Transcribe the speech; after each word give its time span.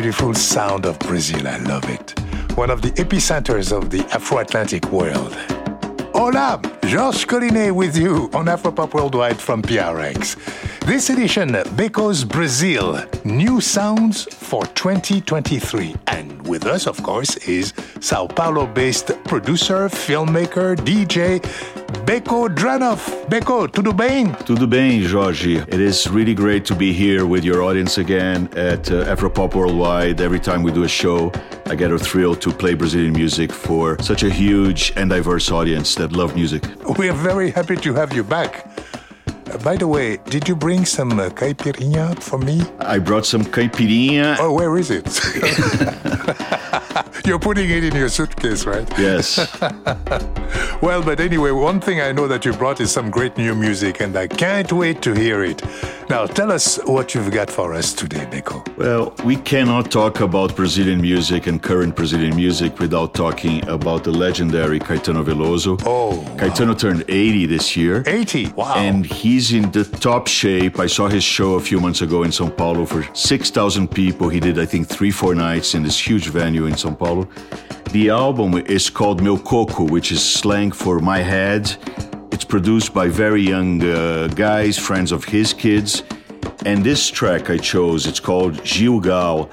beautiful 0.00 0.32
sound 0.32 0.86
of 0.86 0.96
Brazil. 1.00 1.48
I 1.48 1.56
love 1.56 1.82
it. 1.90 2.16
One 2.56 2.70
of 2.70 2.82
the 2.82 2.90
epicenters 2.90 3.76
of 3.76 3.90
the 3.90 3.98
Afro 4.14 4.38
Atlantic 4.38 4.92
world. 4.92 5.34
Hola, 6.14 6.62
Georges 6.82 7.24
Collinet 7.24 7.72
with 7.72 7.96
you 7.96 8.30
on 8.32 8.46
Afropop 8.46 8.94
Worldwide 8.94 9.40
from 9.40 9.60
PRX. 9.60 10.36
This 10.86 11.10
edition, 11.10 11.48
Beko's 11.74 12.22
Brazil, 12.22 13.04
new 13.24 13.60
sounds 13.60 14.22
for 14.32 14.64
2023. 14.66 15.96
And 16.06 16.37
with 16.48 16.66
us, 16.66 16.86
of 16.86 17.02
course, 17.02 17.36
is 17.48 17.72
Sao 18.00 18.26
Paulo 18.26 18.66
based 18.66 19.12
producer, 19.24 19.88
filmmaker, 19.88 20.74
DJ, 20.76 21.40
Beko 22.06 22.48
Dranoff. 22.48 23.26
Beko, 23.28 23.68
tudo 23.68 23.92
bem? 23.96 24.34
Tudo 24.44 24.68
bem, 24.68 25.04
Jorge. 25.04 25.58
It 25.58 25.80
is 25.80 26.08
really 26.08 26.34
great 26.34 26.64
to 26.66 26.74
be 26.74 26.92
here 26.92 27.26
with 27.26 27.44
your 27.44 27.62
audience 27.62 27.98
again 27.98 28.48
at 28.56 28.90
uh, 28.90 29.04
Afropop 29.14 29.54
Worldwide. 29.54 30.20
Every 30.20 30.40
time 30.40 30.62
we 30.62 30.72
do 30.72 30.84
a 30.84 30.88
show, 30.88 31.30
I 31.66 31.74
get 31.74 31.92
a 31.92 31.98
thrill 31.98 32.34
to 32.36 32.50
play 32.50 32.74
Brazilian 32.74 33.12
music 33.12 33.52
for 33.52 33.98
such 34.02 34.22
a 34.22 34.30
huge 34.30 34.92
and 34.96 35.10
diverse 35.10 35.50
audience 35.50 35.94
that 35.96 36.12
love 36.12 36.34
music. 36.34 36.64
We 36.98 37.10
are 37.10 37.16
very 37.16 37.50
happy 37.50 37.76
to 37.76 37.94
have 37.94 38.14
you 38.14 38.24
back. 38.24 38.66
By 39.64 39.76
the 39.76 39.88
way, 39.88 40.18
did 40.28 40.48
you 40.48 40.54
bring 40.54 40.84
some 40.84 41.18
uh, 41.18 41.30
caipirinha 41.30 42.22
for 42.22 42.38
me? 42.38 42.60
I 42.80 42.98
brought 42.98 43.26
some 43.26 43.44
caipirinha. 43.44 44.36
Oh, 44.38 44.52
where 44.52 44.76
is 44.76 44.90
it? 44.90 45.06
You're 47.26 47.38
putting 47.38 47.68
it 47.70 47.84
in 47.84 47.94
your 47.94 48.08
suitcase, 48.08 48.64
right? 48.64 48.88
Yes. 48.98 49.38
well, 50.82 51.02
but 51.02 51.20
anyway, 51.20 51.50
one 51.50 51.80
thing 51.80 52.00
I 52.00 52.12
know 52.12 52.26
that 52.28 52.44
you 52.44 52.52
brought 52.52 52.80
is 52.80 52.90
some 52.90 53.10
great 53.10 53.36
new 53.36 53.54
music, 53.54 54.00
and 54.00 54.16
I 54.16 54.28
can't 54.28 54.70
wait 54.72 55.02
to 55.02 55.12
hear 55.12 55.44
it. 55.44 55.62
Now, 56.08 56.24
tell 56.24 56.50
us 56.50 56.78
what 56.86 57.14
you've 57.14 57.30
got 57.30 57.50
for 57.50 57.74
us 57.74 57.92
today, 57.92 58.24
Beko. 58.30 58.64
Well, 58.78 59.12
we 59.26 59.36
cannot 59.36 59.90
talk 59.90 60.20
about 60.20 60.56
Brazilian 60.56 61.02
music 61.02 61.46
and 61.46 61.62
current 61.62 61.94
Brazilian 61.94 62.34
music 62.34 62.78
without 62.78 63.12
talking 63.12 63.66
about 63.68 64.04
the 64.04 64.12
legendary 64.12 64.80
Caetano 64.80 65.22
Veloso. 65.22 65.78
Oh. 65.84 66.24
Caetano 66.38 66.78
turned 66.78 67.04
80 67.08 67.44
this 67.44 67.76
year. 67.76 68.02
80? 68.06 68.48
Wow. 68.52 68.74
And 68.76 69.04
he's 69.38 69.52
in 69.52 69.70
the 69.70 69.84
top 69.84 70.26
shape. 70.26 70.80
I 70.80 70.88
saw 70.88 71.06
his 71.06 71.22
show 71.22 71.50
a 71.54 71.60
few 71.60 71.78
months 71.78 72.00
ago 72.02 72.24
in 72.24 72.32
Sao 72.32 72.50
Paulo 72.50 72.84
for 72.84 73.02
6,000 73.14 73.86
people. 73.86 74.28
He 74.28 74.40
did, 74.40 74.58
I 74.58 74.66
think, 74.66 74.88
three, 74.88 75.12
four 75.12 75.32
nights 75.36 75.76
in 75.76 75.84
this 75.84 75.98
huge 76.08 76.26
venue 76.28 76.66
in 76.66 76.76
Sao 76.76 76.92
Paulo. 76.92 77.28
The 77.92 78.10
album 78.10 78.50
is 78.66 78.90
called 78.90 79.22
Meu 79.22 79.38
Coco, 79.38 79.84
which 79.84 80.10
is 80.10 80.22
slang 80.40 80.72
for 80.72 80.98
my 80.98 81.18
head. 81.18 81.62
It's 82.32 82.44
produced 82.44 82.92
by 82.92 83.06
very 83.06 83.42
young 83.42 83.80
uh, 83.84 84.26
guys, 84.34 84.76
friends 84.76 85.12
of 85.12 85.22
his 85.24 85.54
kids. 85.54 86.02
And 86.66 86.82
this 86.82 87.08
track 87.08 87.48
I 87.48 87.58
chose, 87.58 88.08
it's 88.08 88.20
called 88.20 88.54
Gilgal. 88.64 89.48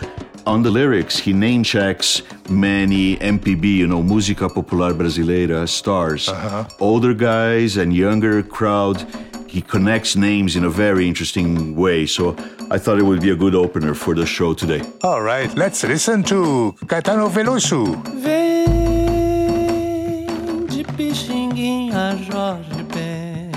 On 0.48 0.64
the 0.64 0.72
lyrics, 0.72 1.20
he 1.20 1.32
name 1.34 1.64
checks 1.64 2.24
many 2.50 3.18
MPB, 3.18 3.66
you 3.82 3.88
know, 3.88 4.02
Música 4.02 4.48
Popular 4.52 4.94
Brasileira 4.94 5.68
stars. 5.68 6.28
Uh-huh. 6.28 6.66
Older 6.80 7.14
guys 7.14 7.78
and 7.78 7.94
younger 7.94 8.42
crowd. 8.42 9.06
He 9.56 9.62
connects 9.62 10.18
names 10.18 10.58
in 10.58 10.66
a 10.66 10.70
very 10.70 11.08
interesting 11.08 11.78
way. 11.78 12.06
So 12.08 12.36
I 12.70 12.78
thought 12.78 13.00
it 13.00 13.04
would 13.04 13.22
be 13.22 13.30
a 13.30 13.38
good 13.38 13.56
opener 13.56 13.94
for 13.94 14.14
the 14.14 14.26
show 14.26 14.54
today. 14.54 14.82
All 15.02 15.22
right, 15.22 15.50
let's 15.56 15.82
listen 15.86 16.24
to 16.24 16.76
Caetano 16.88 17.30
Veloso. 17.30 17.96
Vem 18.20 18.66
de 20.66 20.84
Pixinguinha, 20.84 22.18
Jorge 22.30 22.84
Ben 22.94 23.50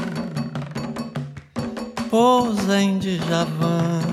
Pousa 2.09 2.81
em 2.81 3.01
Djavans 3.01 4.07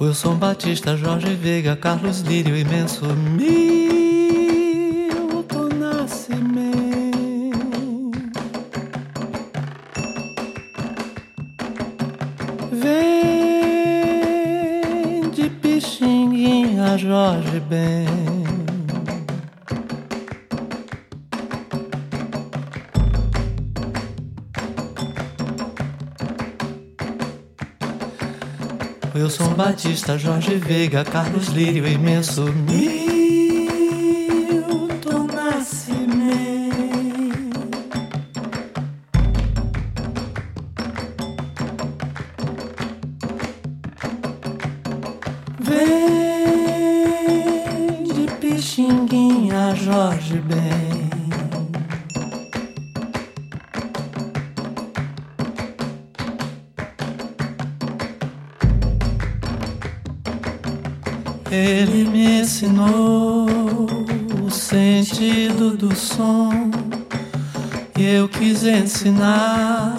Wilson 0.00 0.36
Batista, 0.36 0.94
Jorge 0.96 1.34
Veiga, 1.34 1.74
Carlos 1.74 2.20
Lírio, 2.20 2.56
Imenso 2.56 3.06
Milton 3.06 3.93
Wilson 29.34 29.54
Batista, 29.54 30.16
Jorge 30.16 30.56
Veiga, 30.58 31.04
Carlos 31.04 31.48
Lírio, 31.48 31.88
Imenso. 31.88 32.44
Milton 32.44 33.03
ensinar 69.04 69.96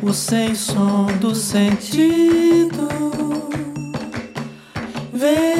o 0.00 0.12
sem 0.12 0.54
som 0.54 1.06
do 1.20 1.34
sentido. 1.34 2.86
Vem 5.12 5.56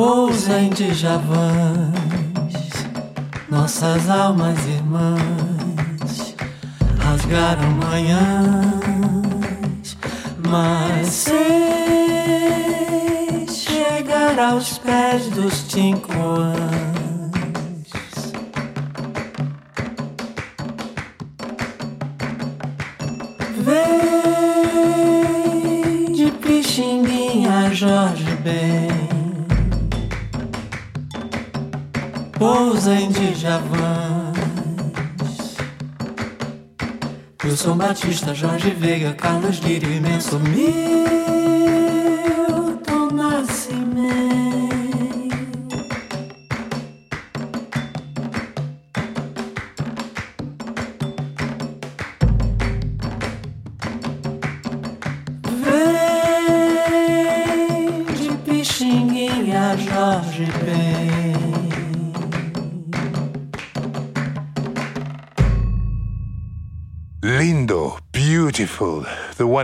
Pousa 0.05 0.59
em 0.59 0.69
Djavans, 0.71 1.95
nossas 3.49 4.11
almas 4.11 4.59
irmãs 4.67 6.35
rasgaram 6.99 7.71
manhãs, 7.71 8.27
mas 10.49 11.07
sem 11.07 11.37
chegar 13.47 14.37
aos 14.41 14.77
pés 14.79 15.29
dos 15.29 15.63
tincoãs. 15.69 16.92
Pousa 32.83 33.01
em 33.01 33.11
Djavans. 33.11 34.39
Wilson 37.45 37.77
Batista, 37.77 38.35
Jorge 38.35 38.71
Veiga, 38.71 39.15
Carlos 39.15 39.59
Lírio, 39.59 39.93
Imenso 39.93 40.41
Milton 40.41 41.12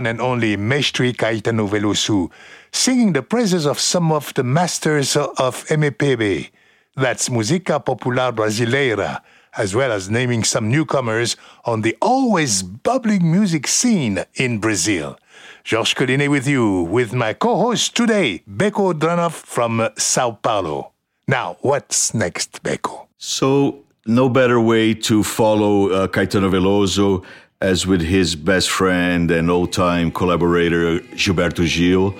and 0.09 0.19
only 0.19 0.57
Mestre 0.57 1.13
Caetano 1.13 1.69
Veloso, 1.69 2.31
singing 2.71 3.13
the 3.13 3.21
praises 3.21 3.67
of 3.67 3.79
some 3.79 4.11
of 4.11 4.33
the 4.33 4.43
masters 4.43 5.15
of 5.15 5.65
MPB. 5.67 6.49
That's 6.95 7.29
Música 7.29 7.79
Popular 7.79 8.31
Brasileira, 8.31 9.21
as 9.55 9.75
well 9.75 9.91
as 9.91 10.09
naming 10.09 10.43
some 10.43 10.67
newcomers 10.69 11.37
on 11.63 11.81
the 11.81 11.95
always 12.01 12.63
bubbling 12.63 13.31
music 13.31 13.67
scene 13.67 14.25
in 14.33 14.57
Brazil. 14.57 15.15
Georges 15.63 15.93
Collinet 15.93 16.29
with 16.29 16.47
you, 16.47 16.81
with 16.83 17.13
my 17.13 17.33
co-host 17.33 17.95
today, 17.95 18.41
Beko 18.49 18.93
Dranoff 18.93 19.33
from 19.33 19.89
Sao 19.95 20.31
Paulo. 20.31 20.91
Now, 21.27 21.57
what's 21.61 22.15
next, 22.15 22.63
Beko? 22.63 23.05
So, 23.17 23.83
no 24.07 24.27
better 24.27 24.59
way 24.59 24.95
to 24.95 25.21
follow 25.21 25.89
uh, 25.89 26.07
Caetano 26.07 26.49
Veloso 26.49 27.23
as 27.61 27.85
with 27.85 27.99
his 27.99 28.37
best 28.37 28.69
friend 28.69 29.29
and 29.31 29.51
old-time 29.51 30.09
collaborator 30.11 31.01
Gilberto 31.11 31.67
Gil. 31.67 32.15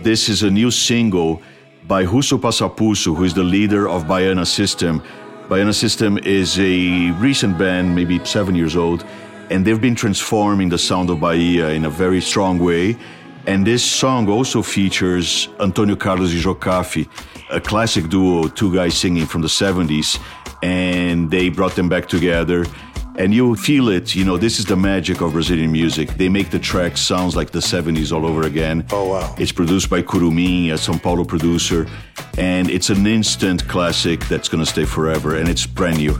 This 0.00 0.30
is 0.30 0.42
a 0.42 0.50
new 0.50 0.70
single 0.70 1.42
by 1.86 2.04
Russo 2.04 2.38
Passapusso, 2.38 3.14
who 3.14 3.24
is 3.24 3.34
the 3.34 3.44
leader 3.44 3.86
of 3.86 4.04
Baiana 4.04 4.46
System. 4.46 5.02
Baiana 5.50 5.74
System 5.74 6.16
is 6.16 6.58
a 6.58 7.10
recent 7.20 7.58
band, 7.58 7.94
maybe 7.94 8.18
seven 8.24 8.54
years 8.54 8.76
old, 8.76 9.04
and 9.50 9.62
they've 9.62 9.78
been 9.78 9.94
transforming 9.94 10.70
the 10.70 10.78
sound 10.78 11.10
of 11.10 11.20
Bahia 11.20 11.68
in 11.68 11.84
a 11.84 11.90
very 11.90 12.22
strong 12.22 12.58
way. 12.58 12.96
And 13.46 13.66
this 13.66 13.84
song 13.84 14.26
also 14.26 14.62
features 14.62 15.50
Antonio 15.60 15.96
Carlos 15.96 16.32
e 16.32 16.40
Jocáfi, 16.40 17.06
a 17.50 17.60
classic 17.60 18.08
duo, 18.08 18.48
two 18.48 18.74
guys 18.74 18.96
singing 18.96 19.26
from 19.26 19.42
the 19.42 19.48
70s, 19.48 20.18
and 20.62 21.30
they 21.30 21.50
brought 21.50 21.76
them 21.76 21.90
back 21.90 22.08
together 22.08 22.64
and 23.18 23.34
you 23.34 23.56
feel 23.56 23.88
it. 23.88 24.14
You 24.14 24.24
know, 24.24 24.38
this 24.38 24.58
is 24.58 24.64
the 24.64 24.76
magic 24.76 25.20
of 25.20 25.32
Brazilian 25.32 25.72
music. 25.72 26.08
They 26.16 26.28
make 26.28 26.50
the 26.50 26.58
track 26.58 26.96
sounds 26.96 27.36
like 27.36 27.50
the 27.50 27.58
70s 27.58 28.12
all 28.12 28.24
over 28.24 28.42
again. 28.46 28.86
Oh, 28.92 29.08
wow. 29.10 29.34
It's 29.38 29.52
produced 29.52 29.90
by 29.90 30.02
Curumim, 30.02 30.70
a 30.70 30.74
São 30.74 31.02
Paulo 31.02 31.24
producer, 31.24 31.86
and 32.38 32.70
it's 32.70 32.90
an 32.90 33.06
instant 33.06 33.68
classic 33.68 34.20
that's 34.28 34.48
going 34.48 34.64
to 34.64 34.70
stay 34.70 34.84
forever, 34.84 35.36
and 35.36 35.48
it's 35.48 35.66
brand 35.66 35.98
new. 35.98 36.16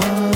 tomorrow. 0.00 0.29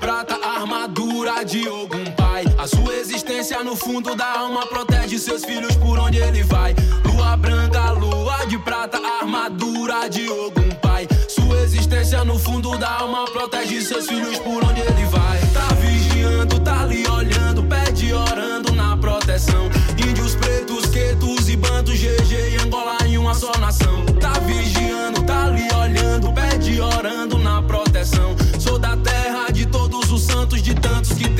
prata, 0.00 0.34
armadura 0.34 1.44
de 1.44 1.68
algum 1.68 2.04
pai. 2.12 2.44
A 2.58 2.66
sua 2.66 2.94
existência 2.96 3.62
no 3.62 3.76
fundo 3.76 4.14
da 4.14 4.38
alma 4.38 4.66
protege 4.66 5.18
seus 5.18 5.44
filhos 5.44 5.76
por 5.76 5.98
onde 5.98 6.18
ele 6.18 6.42
vai. 6.42 6.74
Lua 7.04 7.36
branca, 7.36 7.90
lua 7.92 8.46
de 8.46 8.58
prata, 8.58 8.98
armadura 9.20 10.08
de 10.08 10.26
algum 10.26 10.70
pai. 10.80 11.06
Sua 11.28 11.60
existência 11.60 12.24
no 12.24 12.38
fundo 12.38 12.76
da 12.78 12.90
alma 13.00 13.26
protege 13.26 13.82
seus 13.82 14.06
filhos 14.08 14.38
por 14.38 14.64
onde 14.64 14.80
ele 14.80 15.04
vai. 15.06 15.38
Tá 15.52 15.68
vigiando, 15.74 16.58
tá 16.60 16.80
ali 16.82 17.06
olhando, 17.06 17.62
pede 17.64 18.12
orando 18.12 18.72
na 18.72 18.96
proteção. 18.96 19.68
Índios 19.98 20.34
pretos, 20.34 20.86
quetos 20.86 21.48
e 21.50 21.56
bandos, 21.56 21.94
GG 21.94 22.32
e 22.32 22.64
Angola 22.64 22.96
em 23.06 23.18
uma 23.18 23.34
só 23.34 23.52
nação. 23.58 24.06
Tá 24.18 24.32
vigiando, 24.40 25.22
tá 25.24 25.44
ali 25.44 25.68
olhando, 25.74 26.32
pede 26.32 26.80
orando 26.80 27.38
na 27.38 27.62
proteção. 27.62 28.39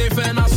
they 0.00 0.09
fan 0.09 0.50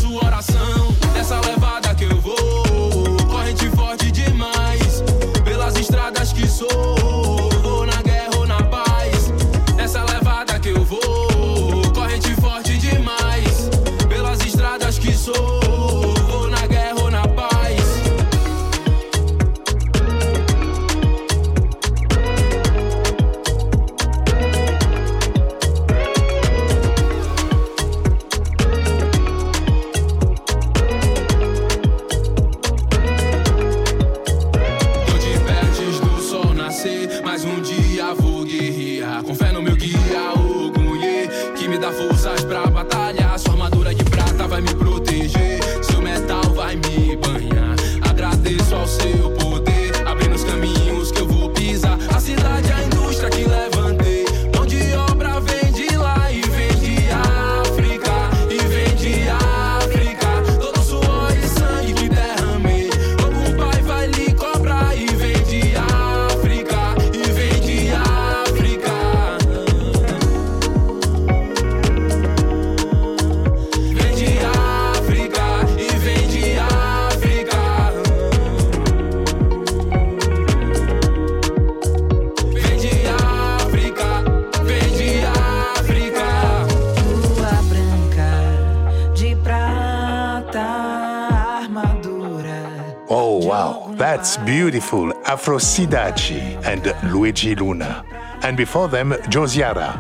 beautiful 94.54 95.12
Afrocidade 95.24 96.64
and 96.64 96.84
Luedji 97.12 97.60
Luna. 97.60 98.06
And 98.44 98.56
before 98.56 98.88
them, 98.88 99.14
Josyara. 99.34 100.00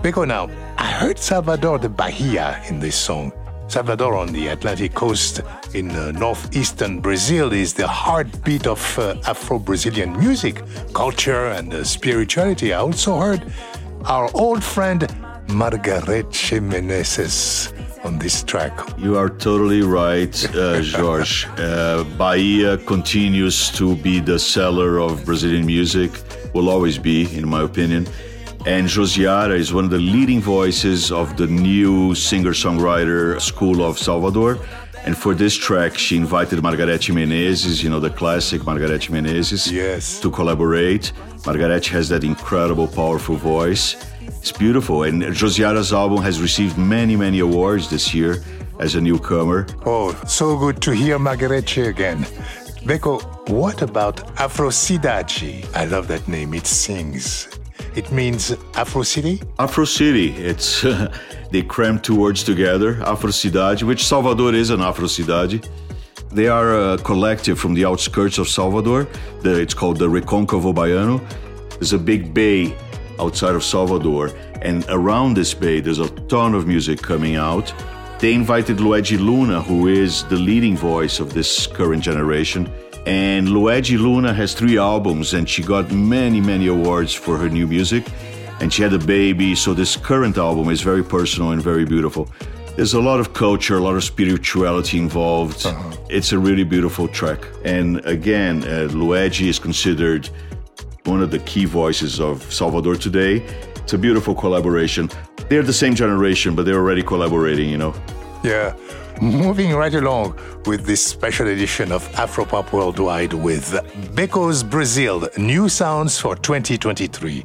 Beko 0.00 0.26
now, 0.26 0.48
I 0.78 0.86
heard 0.90 1.18
Salvador 1.18 1.78
de 1.78 1.90
Bahia 1.90 2.62
in 2.66 2.80
this 2.80 2.96
song. 2.96 3.30
Salvador 3.68 4.16
on 4.16 4.32
the 4.32 4.46
Atlantic 4.48 4.94
coast 4.94 5.42
in 5.74 5.90
uh, 5.90 6.12
northeastern 6.12 7.00
Brazil 7.00 7.52
is 7.52 7.74
the 7.74 7.86
heartbeat 7.86 8.66
of 8.66 8.80
uh, 8.98 9.16
Afro 9.26 9.58
Brazilian 9.58 10.18
music, 10.18 10.62
culture, 10.94 11.48
and 11.48 11.74
uh, 11.74 11.84
spirituality. 11.84 12.72
I 12.72 12.78
also 12.78 13.18
heard 13.18 13.52
our 14.06 14.30
old 14.32 14.64
friend 14.64 15.00
Margareth 15.48 16.32
Menezes 16.70 17.70
on 18.10 18.18
this 18.18 18.42
track. 18.42 18.74
You 18.98 19.12
are 19.20 19.30
totally 19.46 19.82
right, 19.82 20.34
uh, 20.54 20.80
George. 20.96 21.46
Uh, 21.56 22.04
Bahia 22.18 22.76
continues 22.92 23.58
to 23.78 23.86
be 24.06 24.14
the 24.30 24.38
seller 24.38 24.92
of 25.06 25.24
Brazilian 25.24 25.64
music, 25.76 26.10
will 26.54 26.68
always 26.74 26.98
be, 26.98 27.18
in 27.38 27.44
my 27.48 27.62
opinion. 27.70 28.02
And 28.66 28.82
Josyara 28.94 29.56
is 29.64 29.68
one 29.72 29.84
of 29.88 29.92
the 29.96 30.04
leading 30.16 30.40
voices 30.40 31.00
of 31.20 31.26
the 31.40 31.46
new 31.46 32.14
singer 32.14 32.54
songwriter 32.64 33.40
school 33.40 33.78
of 33.88 33.92
Salvador. 33.98 34.52
And 35.06 35.16
for 35.16 35.32
this 35.42 35.54
track, 35.66 35.92
she 35.96 36.14
invited 36.24 36.62
Margareth 36.62 37.08
Menezes, 37.18 37.82
you 37.82 37.88
know, 37.92 38.00
the 38.08 38.14
classic 38.20 38.60
Margareth 38.70 39.08
Menezes, 39.14 39.72
yes. 39.72 40.20
to 40.20 40.28
collaborate. 40.30 41.04
Margareth 41.46 41.86
has 41.96 42.10
that 42.10 42.22
incredible, 42.22 42.86
powerful 42.86 43.36
voice. 43.36 43.86
It's 44.40 44.52
beautiful. 44.52 45.02
And 45.02 45.22
Josyara's 45.22 45.92
album 45.92 46.22
has 46.22 46.40
received 46.40 46.78
many, 46.78 47.14
many 47.14 47.40
awards 47.40 47.90
this 47.90 48.14
year 48.14 48.42
as 48.78 48.94
a 48.94 49.00
newcomer. 49.00 49.66
Oh, 49.84 50.18
so 50.26 50.56
good 50.56 50.80
to 50.82 50.92
hear 50.92 51.18
Margareth 51.18 51.76
again. 51.76 52.24
Beko, 52.84 53.20
what 53.50 53.82
about 53.82 54.16
Afrocidade? 54.36 55.66
I 55.76 55.84
love 55.84 56.08
that 56.08 56.26
name. 56.26 56.54
It 56.54 56.66
sings. 56.66 57.48
It 57.94 58.10
means 58.10 58.56
Afro 58.74 59.02
City? 59.02 59.42
Afro 59.58 59.84
City. 59.84 60.30
It's 60.36 60.82
they 61.50 61.62
crammed 61.62 62.02
two 62.02 62.18
words 62.18 62.42
together, 62.42 62.94
Afrocidade, 62.94 63.82
which 63.82 64.06
Salvador 64.06 64.54
is 64.54 64.70
an 64.70 64.80
Afrocidade. 64.80 65.68
They 66.32 66.48
are 66.48 66.92
a 66.92 66.98
collective 66.98 67.58
from 67.58 67.74
the 67.74 67.84
outskirts 67.84 68.38
of 68.38 68.48
Salvador. 68.48 69.06
The, 69.42 69.60
it's 69.60 69.74
called 69.74 69.98
the 69.98 70.08
Recôncavo 70.08 70.72
Baiano. 70.72 71.20
There's 71.72 71.92
a 71.92 71.98
big 71.98 72.32
bay 72.32 72.74
outside 73.20 73.54
of 73.54 73.62
Salvador, 73.62 74.30
and 74.62 74.84
around 74.88 75.34
this 75.34 75.54
bay, 75.54 75.80
there's 75.80 75.98
a 75.98 76.10
ton 76.26 76.54
of 76.54 76.66
music 76.66 77.00
coming 77.02 77.36
out. 77.36 77.72
They 78.18 78.34
invited 78.34 78.78
Luedji 78.78 79.18
Luna, 79.18 79.62
who 79.62 79.88
is 79.88 80.24
the 80.24 80.36
leading 80.36 80.76
voice 80.76 81.20
of 81.20 81.32
this 81.32 81.66
current 81.66 82.02
generation. 82.02 82.70
And 83.06 83.48
Luedji 83.48 83.98
Luna 83.98 84.32
has 84.34 84.52
three 84.54 84.76
albums, 84.76 85.32
and 85.34 85.48
she 85.48 85.62
got 85.62 85.90
many, 85.90 86.40
many 86.40 86.66
awards 86.66 87.14
for 87.14 87.38
her 87.38 87.48
new 87.48 87.66
music. 87.66 88.04
And 88.60 88.70
she 88.72 88.82
had 88.82 88.92
a 88.92 88.98
baby, 88.98 89.54
so 89.54 89.72
this 89.72 89.96
current 89.96 90.36
album 90.36 90.68
is 90.68 90.82
very 90.82 91.02
personal 91.02 91.52
and 91.52 91.62
very 91.62 91.86
beautiful. 91.86 92.28
There's 92.76 92.94
a 92.94 93.00
lot 93.00 93.20
of 93.20 93.32
culture, 93.32 93.76
a 93.78 93.80
lot 93.80 93.96
of 93.96 94.04
spirituality 94.04 94.98
involved. 94.98 95.64
Uh-huh. 95.64 95.96
It's 96.10 96.32
a 96.32 96.38
really 96.38 96.64
beautiful 96.64 97.08
track. 97.08 97.40
And 97.64 98.04
again, 98.04 98.64
uh, 98.64 98.88
Luedji 98.90 99.48
is 99.48 99.58
considered 99.58 100.28
one 101.04 101.22
of 101.22 101.30
the 101.30 101.38
key 101.40 101.64
voices 101.64 102.20
of 102.20 102.42
Salvador 102.52 102.96
today. 102.96 103.42
It's 103.76 103.92
a 103.92 103.98
beautiful 103.98 104.34
collaboration. 104.34 105.08
They're 105.48 105.62
the 105.62 105.72
same 105.72 105.94
generation, 105.94 106.54
but 106.54 106.64
they're 106.64 106.76
already 106.76 107.02
collaborating, 107.02 107.70
you 107.70 107.78
know. 107.78 107.94
Yeah. 108.44 108.76
Moving 109.20 109.74
right 109.74 109.94
along 109.94 110.38
with 110.64 110.86
this 110.86 111.04
special 111.04 111.48
edition 111.48 111.92
of 111.92 112.06
Afropop 112.12 112.72
Worldwide 112.72 113.32
with 113.34 113.72
Beko's 114.14 114.62
Brazil 114.62 115.28
New 115.36 115.68
Sounds 115.68 116.18
for 116.18 116.36
2023. 116.36 117.44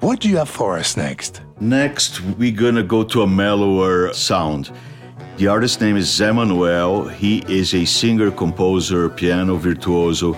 What 0.00 0.20
do 0.20 0.28
you 0.28 0.36
have 0.38 0.48
for 0.48 0.76
us 0.76 0.96
next? 0.96 1.42
Next, 1.60 2.20
we're 2.36 2.56
gonna 2.56 2.82
go 2.82 3.04
to 3.04 3.22
a 3.22 3.26
mellower 3.26 4.12
sound. 4.12 4.70
The 5.36 5.46
artist's 5.46 5.80
name 5.80 5.96
is 5.96 6.08
Zé 6.08 6.34
Manuel. 6.34 7.08
He 7.08 7.44
is 7.48 7.74
a 7.74 7.84
singer, 7.84 8.30
composer, 8.30 9.08
piano 9.08 9.56
virtuoso. 9.56 10.36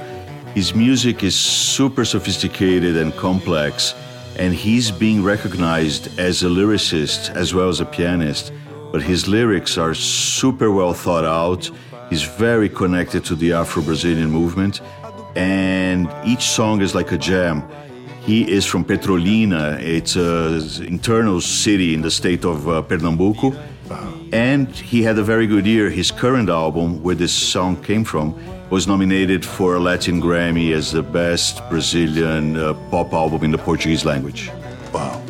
His 0.56 0.74
music 0.74 1.22
is 1.22 1.36
super 1.36 2.04
sophisticated 2.04 2.96
and 2.96 3.14
complex, 3.14 3.94
and 4.36 4.52
he's 4.52 4.90
being 4.90 5.22
recognized 5.22 6.18
as 6.18 6.42
a 6.42 6.46
lyricist 6.48 7.22
as 7.36 7.54
well 7.54 7.68
as 7.68 7.80
a 7.80 7.84
pianist 7.84 8.52
but 8.96 9.02
his 9.02 9.28
lyrics 9.28 9.76
are 9.76 9.94
super 9.94 10.70
well 10.70 10.94
thought 10.94 11.24
out. 11.24 11.70
He's 12.08 12.22
very 12.22 12.68
connected 12.68 13.24
to 13.26 13.34
the 13.34 13.52
Afro 13.52 13.82
Brazilian 13.82 14.30
movement, 14.30 14.80
and 15.34 16.08
each 16.24 16.44
song 16.44 16.80
is 16.80 16.94
like 16.94 17.12
a 17.12 17.18
jam. 17.18 17.62
He 18.22 18.50
is 18.50 18.64
from 18.64 18.84
Petrolina, 18.84 19.78
it's 19.80 20.16
an 20.16 20.86
internal 20.86 21.40
city 21.40 21.92
in 21.92 22.00
the 22.00 22.10
state 22.10 22.44
of 22.44 22.68
uh, 22.68 22.80
Pernambuco, 22.82 23.54
and 24.32 24.68
he 24.68 25.02
had 25.02 25.18
a 25.18 25.22
very 25.22 25.46
good 25.46 25.66
year. 25.66 25.90
His 25.90 26.10
current 26.10 26.48
album, 26.48 27.02
where 27.02 27.14
this 27.14 27.32
song 27.32 27.76
came 27.82 28.02
from, 28.02 28.34
was 28.70 28.86
nominated 28.86 29.44
for 29.44 29.76
a 29.76 29.80
Latin 29.80 30.20
Grammy 30.20 30.72
as 30.72 30.90
the 30.90 31.02
best 31.02 31.60
Brazilian 31.70 32.56
uh, 32.56 32.74
pop 32.90 33.12
album 33.12 33.44
in 33.44 33.50
the 33.50 33.58
Portuguese 33.58 34.04
language. 34.04 34.50
Wow. 34.92 35.22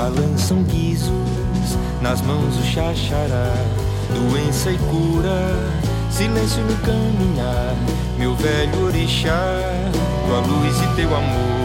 Balançam 0.00 0.62
guizos 0.62 1.12
nas 2.00 2.22
mãos 2.22 2.56
o 2.56 2.62
xaxará. 2.62 3.52
Doença 4.14 4.70
e 4.70 4.78
cura, 4.78 5.54
silêncio 6.10 6.62
no 6.62 6.74
caminhar, 6.78 7.76
meu 8.16 8.34
velho 8.34 8.86
orixá, 8.86 9.52
tua 10.26 10.40
luz 10.40 10.74
e 10.80 10.96
teu 10.96 11.14
amor 11.14 11.60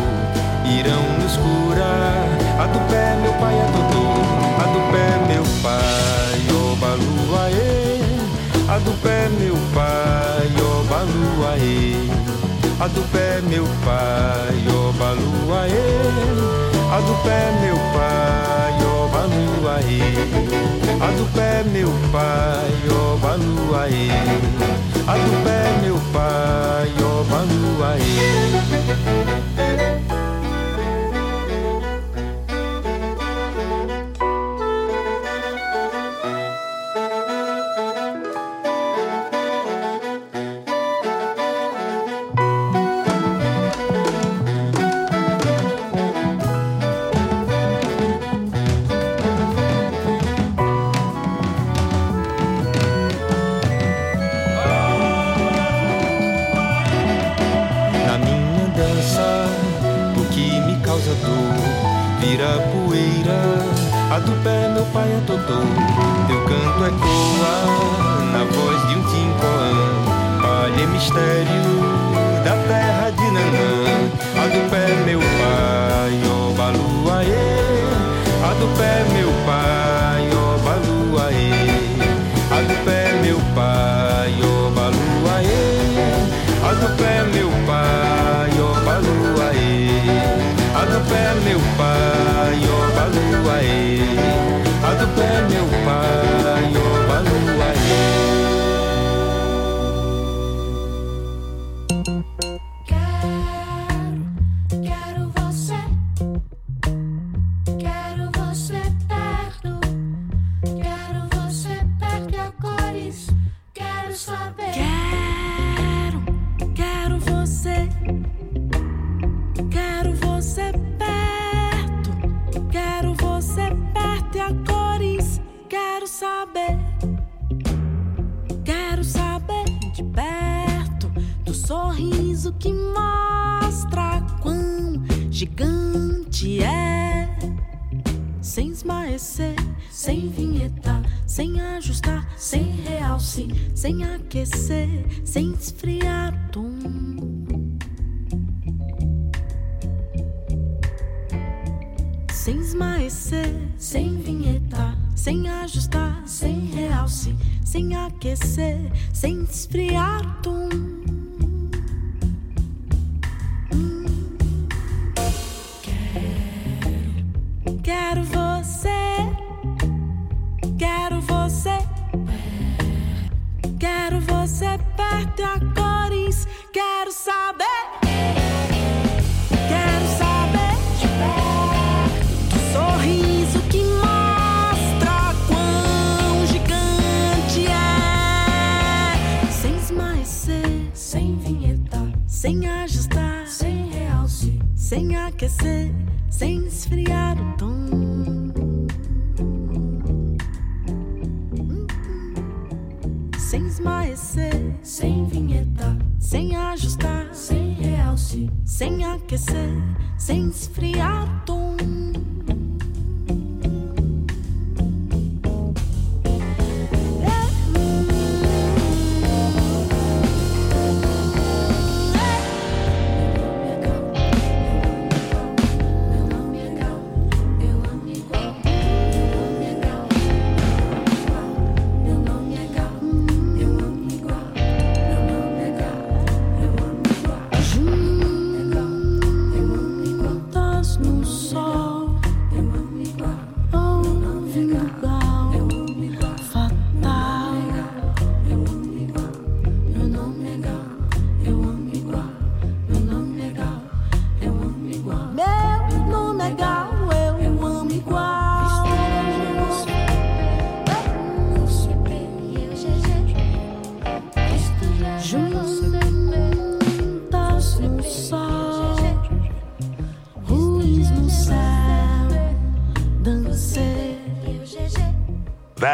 irão 0.68 1.02
nos 1.18 1.38
curar. 1.38 2.28
A 2.60 2.68
do 2.68 2.80
pé, 2.92 3.16
meu 3.22 3.34
pai, 3.36 3.56
é 3.56 3.66
Dodô, 3.72 4.06
a 4.60 4.66
do 4.68 4.82
pé, 4.92 5.34
meu 5.34 5.44
pai, 5.64 6.42
oba 6.52 6.96
lua, 6.96 7.46
a 8.68 8.80
do 8.80 9.02
pé, 9.02 9.30
meu 9.40 9.56
pai, 9.74 10.52
oba 10.62 11.04
lua, 11.04 11.56
a 12.82 12.88
do 12.90 13.02
pé, 13.14 13.42
meu 13.48 13.66
pai, 13.86 14.76
oba 14.76 15.12
lua, 15.14 16.75
a 16.96 17.00
do 17.02 17.14
pé, 17.24 17.52
meu 17.60 17.76
pai, 17.94 18.74
oba 18.86 19.24
lua, 19.26 19.76
a 21.02 21.12
do 21.12 21.26
pé, 21.34 21.64
meu 21.74 21.92
pai, 22.10 22.72
oba 22.90 23.36
lua, 23.36 23.84
a 25.06 25.18
do 25.18 25.32
pé, 25.44 25.60
meu 25.84 26.00
pai, 26.14 26.56
totô, 65.26 65.60
teu 66.28 66.40
canto 66.42 66.86
ecoa 66.86 67.56
na 68.32 68.44
voz 68.54 68.88
de 68.88 68.96
um 68.96 69.04
timpanã. 69.04 70.42
Palha 70.42 70.84
é 70.84 70.88
mistério 70.88 71.66
da 72.44 72.56
terra 72.68 73.10
de 73.10 73.32
Nanã, 73.32 74.10
a 74.38 74.48
do 74.48 74.70
pé 74.70 74.86
meu 75.06 75.20
pai, 75.20 76.22
ó 76.30 76.54
baluaê, 76.54 77.28
é. 77.28 77.88
a 78.44 78.54
do 78.54 78.68
pé 78.78 79.04
meu 79.14 79.32
pai, 79.46 80.30
ó 80.34 80.58
baluaê, 80.64 81.34
é. 81.34 82.14
a 82.52 82.62
do 82.62 82.76
pé 82.86 83.14
meu 83.24 83.40
pai, 83.56 84.34
ó 84.44 84.70
baluaê, 84.70 85.66
a 86.64 86.74
do 86.74 86.88
pé 86.98 87.24
meu 87.34 87.50
pai, 87.66 88.52
ó 88.60 88.74
baluaê, 88.86 89.90
a 90.76 90.86
do 90.86 91.00
pé 91.10 91.34
meu 91.44 91.60
pai, 91.78 92.60
ó 92.70 92.80
baluaê. 92.96 94.55
Você. 95.14 95.85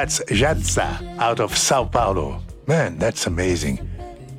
That's 0.01 0.19
Jatza 0.31 0.89
out 1.19 1.39
of 1.39 1.55
Sao 1.55 1.85
Paulo. 1.85 2.41
Man, 2.65 2.97
that's 2.97 3.27
amazing. 3.27 3.77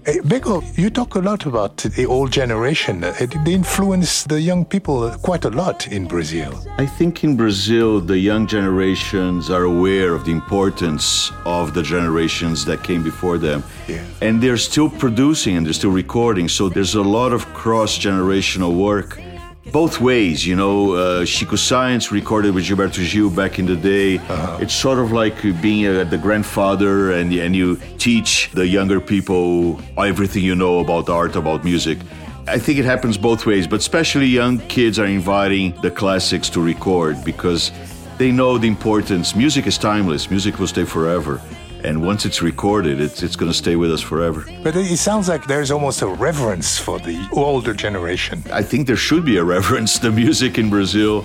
Hey, 0.05 0.19
Beko, 0.19 0.61
you 0.77 0.91
talk 0.91 1.15
a 1.15 1.21
lot 1.21 1.47
about 1.47 1.77
the 1.77 2.05
old 2.05 2.33
generation. 2.33 3.03
They 3.45 3.55
influence 3.55 4.25
the 4.25 4.41
young 4.41 4.65
people 4.65 5.09
quite 5.23 5.45
a 5.45 5.51
lot 5.51 5.87
in 5.87 6.09
Brazil. 6.09 6.53
I 6.79 6.87
think 6.87 7.23
in 7.23 7.37
Brazil, 7.37 8.01
the 8.01 8.19
young 8.19 8.49
generations 8.49 9.51
are 9.51 9.63
aware 9.63 10.15
of 10.17 10.25
the 10.25 10.33
importance 10.33 11.31
of 11.45 11.75
the 11.75 11.83
generations 11.85 12.65
that 12.65 12.83
came 12.83 13.05
before 13.05 13.39
them. 13.39 13.63
Yeah. 13.87 14.05
And 14.21 14.43
they're 14.43 14.57
still 14.57 14.91
producing 14.91 15.57
and 15.57 15.65
they're 15.65 15.81
still 15.83 15.93
recording. 15.93 16.49
So 16.49 16.71
there's 16.71 16.97
a 16.97 17.03
lot 17.03 17.33
of 17.33 17.47
cross 17.55 17.97
generational 17.97 18.77
work. 18.77 19.22
Both 19.73 20.03
ways, 20.03 20.47
you 20.47 20.55
know, 20.55 20.93
uh, 20.93 21.25
Chico 21.25 21.57
Science 21.57 22.13
recorded 22.13 22.55
with 22.55 22.67
Gilberto 22.67 23.11
Gil 23.11 23.31
back 23.31 23.59
in 23.59 23.65
the 23.65 23.75
day. 23.75 24.21
It's 24.61 24.75
sort 24.75 24.99
of 24.99 25.13
like 25.13 25.41
being 25.63 25.87
a, 25.87 26.05
the 26.05 26.19
grandfather 26.19 27.13
and, 27.13 27.33
and 27.33 27.57
you 27.57 27.77
teach 27.97 28.51
the 28.53 28.67
younger 28.67 29.01
people 29.01 29.81
everything 29.97 30.45
you 30.45 30.55
know 30.55 30.81
about 30.81 31.09
art, 31.09 31.37
about 31.37 31.65
music. 31.65 31.97
I 32.47 32.59
think 32.59 32.81
it 32.81 32.85
happens 32.85 33.17
both 33.17 33.47
ways, 33.47 33.67
but 33.67 33.81
especially 33.81 34.27
young 34.27 34.59
kids 34.69 34.99
are 34.99 35.07
inviting 35.07 35.73
the 35.81 35.91
classics 35.91 36.51
to 36.51 36.61
record 36.61 37.25
because 37.25 37.73
they 38.19 38.31
know 38.31 38.59
the 38.59 38.69
importance. 38.69 39.35
Music 39.35 39.67
is 39.67 39.79
timeless, 39.79 40.31
music 40.31 40.59
will 40.59 40.67
stay 40.67 40.85
forever. 40.85 41.41
And 41.85 42.01
once 42.01 42.25
it's 42.25 42.43
recorded, 42.43 43.01
it's, 43.01 43.23
it's 43.23 43.35
going 43.35 43.51
to 43.51 43.57
stay 43.57 43.75
with 43.77 43.93
us 43.93 44.01
forever. 44.01 44.45
But 44.63 44.77
it 44.77 44.97
sounds 44.99 45.29
like 45.29 45.47
there's 45.47 45.71
almost 45.73 46.03
a 46.03 46.07
reverence 46.07 46.79
for 46.79 46.99
the 47.01 47.19
older 47.33 47.75
generation. 47.75 48.43
I 48.53 48.63
think 48.63 48.87
there 48.87 48.97
should 48.97 49.25
be 49.25 49.37
a 49.39 49.45
reverence. 49.57 49.99
The 49.99 50.13
music 50.13 50.59
in 50.59 50.71
Brazil, 50.71 51.25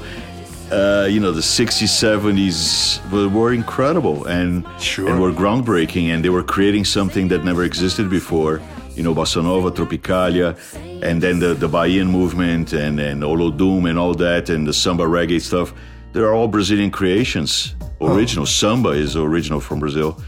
uh, 0.72 1.08
you 1.10 1.20
know, 1.20 1.32
the 1.32 1.42
60s, 1.42 1.84
70s 1.88 3.12
were, 3.12 3.30
were 3.30 3.54
incredible 3.54 4.26
and, 4.26 4.66
Sure. 4.80 5.08
and 5.10 5.22
were 5.22 5.32
groundbreaking, 5.32 6.08
and 6.14 6.26
they 6.26 6.30
were 6.30 6.44
creating 6.44 6.86
something 6.86 7.28
that 7.28 7.44
never 7.46 7.64
existed 7.64 8.10
before. 8.10 8.60
You 8.96 9.04
know, 9.04 9.14
bossa 9.14 9.44
nova, 9.44 9.70
tropicalia, 9.70 10.58
and 11.04 11.22
then 11.22 11.38
the, 11.38 11.54
the 11.54 11.70
Bahian 11.70 12.10
movement 12.10 12.74
and, 12.74 13.00
and 13.00 13.22
Olodum 13.22 13.88
and 13.88 14.00
all 14.00 14.16
that, 14.16 14.50
and 14.50 14.66
the 14.66 14.74
samba 14.74 15.04
reggae 15.04 15.40
stuff. 15.40 15.72
They're 16.14 16.34
all 16.34 16.48
Brazilian 16.48 16.90
creations, 16.90 17.76
original. 18.02 18.48
Samba 18.48 18.90
is 18.90 19.16
original 19.16 19.60
from 19.60 19.80
Brazil. 19.80 20.20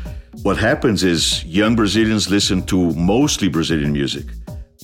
What 0.43 0.57
happens 0.57 1.03
is 1.03 1.43
young 1.43 1.75
Brazilians 1.75 2.29
listen 2.29 2.61
to 2.67 2.93
mostly 2.93 3.49
Brazilian 3.49 3.91
music. 3.91 4.25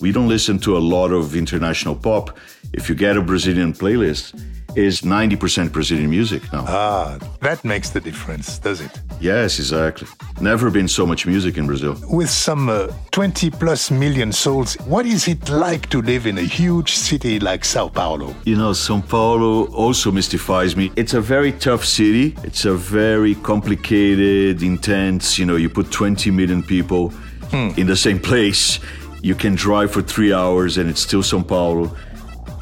We 0.01 0.11
don't 0.11 0.27
listen 0.27 0.59
to 0.59 0.75
a 0.75 0.79
lot 0.79 1.11
of 1.11 1.35
international 1.35 1.95
pop. 1.95 2.37
If 2.73 2.89
you 2.89 2.95
get 2.95 3.15
a 3.15 3.21
Brazilian 3.21 3.71
playlist, 3.71 4.41
is 4.75 5.01
90% 5.01 5.71
Brazilian 5.71 6.09
music 6.09 6.41
now. 6.53 6.65
Ah, 6.67 7.17
that 7.41 7.63
makes 7.63 7.89
the 7.89 8.01
difference, 8.01 8.59
does 8.59 8.81
it? 8.81 8.91
yes, 9.19 9.59
exactly. 9.59 10.07
Never 10.41 10.69
been 10.69 10.87
so 10.87 11.05
much 11.05 11.25
music 11.25 11.57
in 11.57 11.65
Brazil. 11.67 11.95
With 12.09 12.29
some 12.29 12.69
uh, 12.69 12.87
20 13.11 13.49
plus 13.51 13.89
million 13.91 14.31
souls, 14.31 14.75
what 14.85 15.05
is 15.05 15.27
it 15.27 15.49
like 15.49 15.89
to 15.89 16.01
live 16.01 16.27
in 16.27 16.37
a 16.37 16.41
huge 16.43 16.93
city 16.95 17.39
like 17.39 17.63
Sao 17.65 17.87
Paulo? 17.87 18.35
You 18.43 18.57
know, 18.57 18.73
Sao 18.73 19.01
Paulo 19.01 19.67
also 19.73 20.11
mystifies 20.11 20.75
me. 20.75 20.91
It's 20.95 21.13
a 21.13 21.21
very 21.21 21.53
tough 21.53 21.85
city. 21.85 22.35
It's 22.43 22.65
a 22.65 22.73
very 22.73 23.35
complicated, 23.35 24.61
intense, 24.61 25.39
you 25.39 25.45
know, 25.45 25.55
you 25.55 25.69
put 25.69 25.91
20 25.91 26.31
million 26.31 26.61
people 26.63 27.13
in 27.51 27.87
the 27.87 27.95
same 27.95 28.19
place. 28.31 28.79
You 29.21 29.35
can 29.35 29.55
drive 29.55 29.91
for 29.91 30.01
three 30.01 30.33
hours 30.33 30.77
and 30.77 30.89
it's 30.89 31.01
still 31.01 31.23
Sao 31.23 31.41
Paulo. 31.41 31.95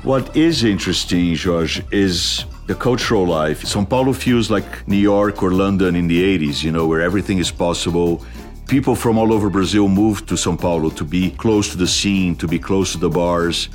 What 0.03 0.35
is 0.35 0.65
interesting, 0.65 1.33
George, 1.35 1.81
is 1.89 2.43
the 2.67 2.75
cultural 2.75 3.25
life. 3.25 3.63
Sao 3.63 3.85
Paulo 3.85 4.11
feels 4.11 4.51
like 4.51 4.85
New 4.85 4.97
York 4.97 5.41
or 5.41 5.51
London 5.51 5.95
in 5.95 6.07
the 6.07 6.21
80s, 6.37 6.61
you 6.61 6.73
know, 6.73 6.85
where 6.85 6.99
everything 7.01 7.37
is 7.37 7.51
possible. 7.51 8.21
People 8.67 8.95
from 8.95 9.17
all 9.17 9.31
over 9.31 9.49
Brazil 9.49 9.87
moved 9.87 10.27
to 10.27 10.35
Sao 10.35 10.57
Paulo 10.57 10.89
to 10.89 11.05
be 11.05 11.31
close 11.31 11.69
to 11.69 11.77
the 11.77 11.87
scene, 11.87 12.35
to 12.35 12.49
be 12.49 12.59
close 12.59 12.91
to 12.91 12.97
the 12.97 13.09
bars. 13.09 13.69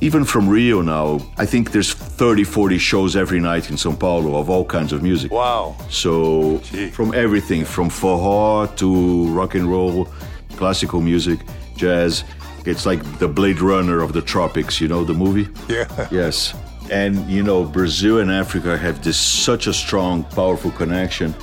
Even 0.00 0.24
from 0.24 0.48
Rio 0.48 0.80
now, 0.80 1.20
I 1.36 1.44
think 1.44 1.72
there's 1.72 1.92
30, 1.92 2.44
40 2.44 2.78
shows 2.78 3.14
every 3.14 3.38
night 3.40 3.68
in 3.68 3.76
Sao 3.76 3.94
Paulo 3.94 4.38
of 4.40 4.48
all 4.48 4.64
kinds 4.64 4.94
of 4.94 5.02
music. 5.02 5.30
Wow. 5.30 5.76
So 5.90 6.58
Gee. 6.72 6.88
from 6.88 7.12
everything, 7.12 7.66
from 7.66 7.90
forró 7.90 8.74
to 8.76 9.26
rock 9.28 9.54
and 9.54 9.70
roll, 9.70 10.08
classical 10.56 11.02
music, 11.02 11.40
jazz. 11.76 12.24
It's 12.66 12.84
like 12.84 13.02
the 13.18 13.28
Blade 13.28 13.60
Runner 13.60 14.02
of 14.02 14.12
the 14.12 14.22
tropics, 14.22 14.80
you 14.80 14.88
know, 14.88 15.04
the 15.04 15.14
movie? 15.14 15.48
Yeah. 15.68 16.08
Yes. 16.10 16.54
And 16.90 17.28
you 17.30 17.42
know, 17.42 17.64
Brazil 17.64 18.18
and 18.18 18.30
Africa 18.30 18.76
have 18.76 19.02
this 19.02 19.18
such 19.18 19.66
a 19.66 19.72
strong, 19.72 20.24
powerful 20.24 20.70
connection. 20.70 21.34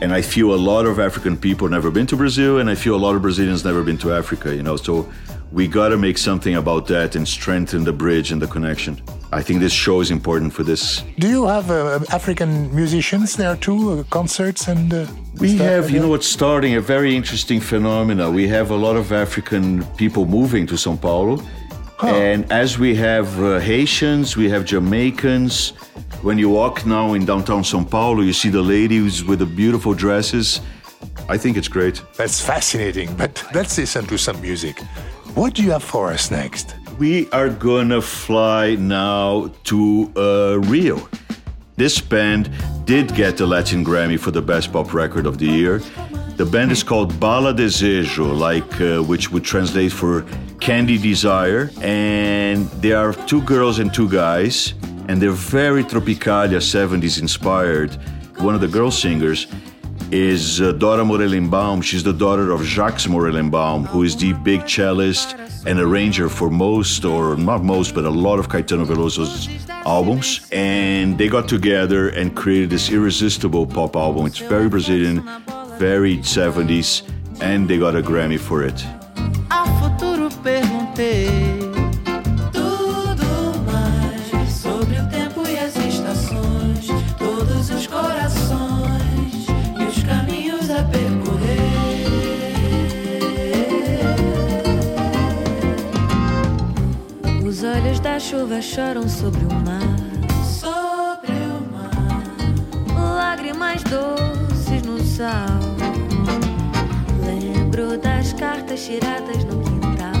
And 0.00 0.12
I 0.12 0.22
feel 0.22 0.54
a 0.54 0.56
lot 0.56 0.86
of 0.86 1.00
African 1.00 1.36
people 1.36 1.68
never 1.68 1.90
been 1.90 2.06
to 2.06 2.16
Brazil, 2.16 2.58
and 2.58 2.70
I 2.70 2.76
feel 2.76 2.94
a 2.94 3.02
lot 3.06 3.16
of 3.16 3.22
Brazilians 3.22 3.64
never 3.64 3.82
been 3.82 3.98
to 3.98 4.12
Africa. 4.12 4.54
You 4.54 4.62
know, 4.62 4.76
so 4.76 5.10
we 5.52 5.66
got 5.66 5.88
to 5.88 5.96
make 5.96 6.18
something 6.18 6.56
about 6.56 6.86
that 6.88 7.16
and 7.16 7.26
strengthen 7.26 7.84
the 7.84 7.92
bridge 7.92 8.32
and 8.32 8.40
the 8.40 8.46
connection. 8.46 9.00
I 9.32 9.42
think 9.42 9.60
this 9.60 9.72
show 9.72 10.00
is 10.00 10.10
important 10.10 10.52
for 10.52 10.62
this. 10.62 11.02
Do 11.18 11.28
you 11.28 11.46
have 11.46 11.70
uh, 11.70 12.00
African 12.10 12.74
musicians 12.74 13.36
there 13.36 13.56
too, 13.56 13.92
uh, 13.92 14.02
concerts 14.04 14.68
and? 14.68 14.92
Uh, 14.92 15.06
we 15.40 15.56
have, 15.56 15.90
you 15.90 16.00
know, 16.00 16.08
what's 16.08 16.26
starting 16.26 16.74
a 16.76 16.80
very 16.80 17.14
interesting 17.14 17.60
phenomena. 17.60 18.30
We 18.30 18.48
have 18.48 18.70
a 18.70 18.76
lot 18.76 18.96
of 18.96 19.12
African 19.12 19.84
people 19.96 20.26
moving 20.26 20.66
to 20.66 20.74
São 20.74 21.00
Paulo, 21.00 21.42
huh. 21.98 22.08
and 22.08 22.50
as 22.50 22.78
we 22.78 22.94
have 22.96 23.28
uh, 23.42 23.58
Haitians, 23.60 24.36
we 24.36 24.48
have 24.50 24.64
Jamaicans. 24.64 25.72
When 26.22 26.38
you 26.38 26.48
walk 26.48 26.84
now 26.84 27.14
in 27.14 27.24
downtown 27.24 27.62
São 27.62 27.88
Paulo, 27.88 28.22
you 28.22 28.32
see 28.32 28.48
the 28.48 28.62
ladies 28.62 29.24
with 29.24 29.38
the 29.38 29.46
beautiful 29.46 29.94
dresses. 29.94 30.60
I 31.28 31.36
think 31.36 31.56
it's 31.56 31.68
great. 31.68 32.02
That's 32.16 32.40
fascinating. 32.40 33.14
But 33.14 33.44
let's 33.54 33.76
listen 33.76 34.06
to 34.06 34.16
some 34.16 34.40
music. 34.40 34.82
What 35.38 35.54
do 35.54 35.62
you 35.62 35.70
have 35.70 35.84
for 35.84 36.10
us 36.12 36.32
next? 36.32 36.74
We 36.98 37.30
are 37.30 37.48
gonna 37.48 38.02
fly 38.02 38.74
now 38.74 39.52
to 39.70 40.12
uh, 40.16 40.58
Rio. 40.68 41.08
This 41.76 42.00
band 42.00 42.50
did 42.84 43.14
get 43.14 43.36
the 43.36 43.46
Latin 43.46 43.84
Grammy 43.84 44.18
for 44.18 44.32
the 44.32 44.42
Best 44.42 44.72
Pop 44.72 44.92
Record 44.92 45.26
of 45.26 45.38
the 45.38 45.46
Year. 45.46 45.80
The 46.38 46.44
band 46.44 46.72
is 46.72 46.82
called 46.82 47.20
Bala 47.20 47.54
Desejo, 47.54 48.36
like 48.36 48.80
uh, 48.80 49.00
which 49.00 49.30
would 49.30 49.44
translate 49.44 49.92
for 49.92 50.26
Candy 50.58 50.98
Desire, 50.98 51.70
and 51.82 52.68
there 52.82 52.98
are 52.98 53.12
two 53.12 53.42
girls 53.42 53.78
and 53.78 53.94
two 53.94 54.08
guys, 54.08 54.74
and 55.06 55.22
they're 55.22 55.30
very 55.30 55.84
Tropicalia 55.84 56.58
70s 56.58 57.20
inspired. 57.20 57.94
One 58.38 58.56
of 58.56 58.60
the 58.60 58.66
girl 58.66 58.90
singers 58.90 59.46
is 60.10 60.60
uh, 60.60 60.72
Dora 60.72 61.04
Morelenbaum. 61.04 61.82
She's 61.82 62.02
the 62.02 62.12
daughter 62.12 62.50
of 62.50 62.62
Jacques 62.62 63.00
Morelenbaum, 63.08 63.86
who 63.86 64.02
is 64.02 64.16
the 64.16 64.32
big 64.32 64.68
cellist 64.68 65.36
and 65.66 65.78
arranger 65.78 66.28
for 66.28 66.50
most, 66.50 67.04
or 67.04 67.36
not 67.36 67.62
most, 67.62 67.94
but 67.94 68.04
a 68.04 68.10
lot 68.10 68.38
of 68.38 68.48
Caetano 68.48 68.86
Veloso's 68.86 69.48
albums. 69.68 70.46
And 70.52 71.18
they 71.18 71.28
got 71.28 71.48
together 71.48 72.08
and 72.10 72.34
created 72.34 72.70
this 72.70 72.90
irresistible 72.90 73.66
pop 73.66 73.96
album. 73.96 74.26
It's 74.26 74.38
very 74.38 74.68
Brazilian, 74.68 75.22
very 75.78 76.18
70s, 76.18 77.02
and 77.40 77.68
they 77.68 77.78
got 77.78 77.94
a 77.94 78.02
Grammy 78.02 78.38
for 78.38 78.62
it. 78.62 78.84
Chuva 98.28 98.60
choram 98.60 99.08
sobre 99.08 99.42
o 99.46 99.54
mar. 99.64 99.96
Sobre 100.44 101.32
o 101.32 101.72
mar. 101.72 103.16
Lágrimas 103.16 103.82
doces 103.84 104.82
no 104.82 104.98
sal. 105.02 105.46
Lembro 107.24 107.96
das 107.96 108.34
cartas 108.34 108.84
tiradas 108.84 109.44
no 109.44 109.62
quintal. 109.62 110.12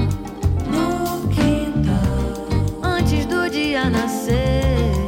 No 0.72 1.28
quintal. 1.28 2.48
Antes 2.82 3.26
do 3.26 3.50
dia 3.50 3.90
nascer. 3.90 5.07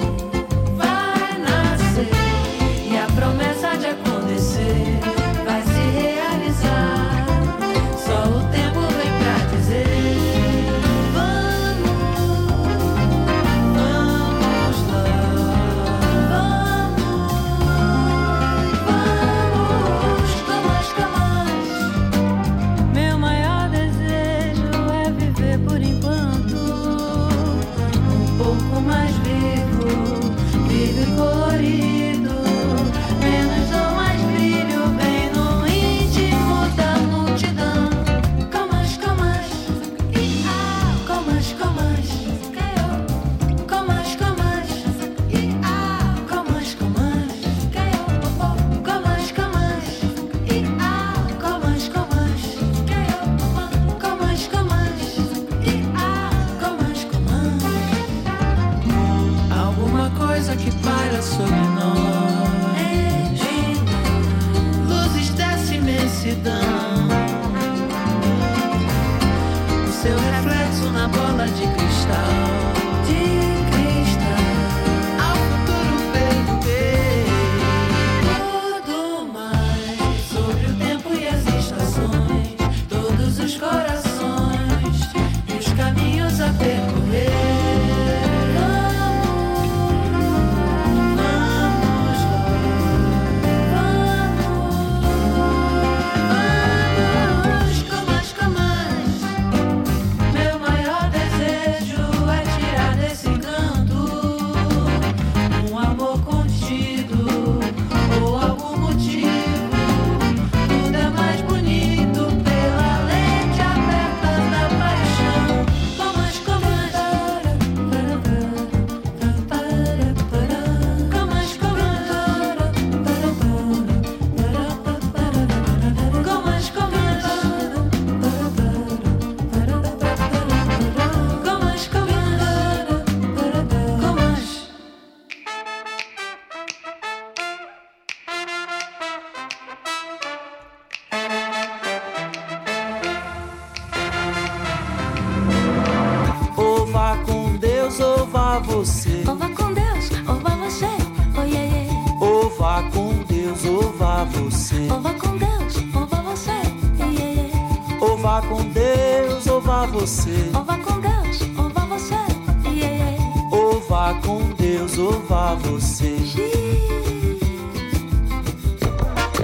Você. 165.61 166.17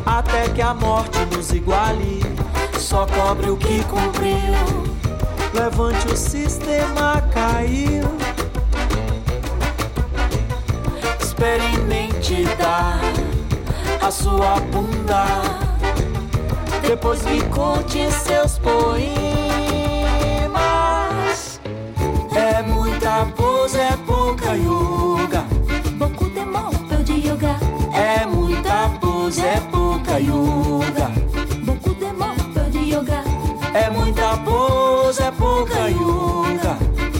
Até 0.04 0.48
que 0.48 0.62
a 0.62 0.74
morte 0.74 1.18
nos 1.34 1.52
iguale. 1.52 2.22
Só 2.78 3.06
cobre 3.06 3.50
o 3.50 3.56
que 3.56 3.82
cumpriu. 3.84 4.36
Levante 5.52 6.08
o 6.08 6.16
sistema 6.16 7.22
caiu. 7.32 8.04
Experimente 11.20 12.44
dar 12.58 13.00
a 14.00 14.10
sua 14.10 14.60
bunda. 14.72 15.26
Depois 16.86 17.22
me 17.24 17.42
conte 17.44 18.10
seus 18.10 18.58
poemas. 18.58 19.35
É, 29.26 29.56
é 29.56 29.60
pouca 29.72 30.20
yoga. 30.20 31.10
Beaucoup 31.64 31.94
de 31.96 32.12
morts 32.12 32.70
de 32.70 32.94
yoga. 32.94 33.24
É 33.74 33.90
muita 33.90 34.36
pose, 34.36 35.20
é 35.20 35.32
pouca 35.32 35.90
yoga. 35.90 36.78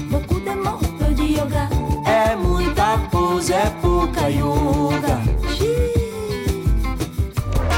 Beaucoup 0.09 0.39
de 0.39 0.55
morts 0.55 1.17
de 1.17 1.35
yoga. 1.35 1.69
É 2.07 2.37
muita 2.37 2.97
pose, 3.11 3.53
é 3.53 3.69
pouca 3.83 4.31
yoga. 4.31 5.21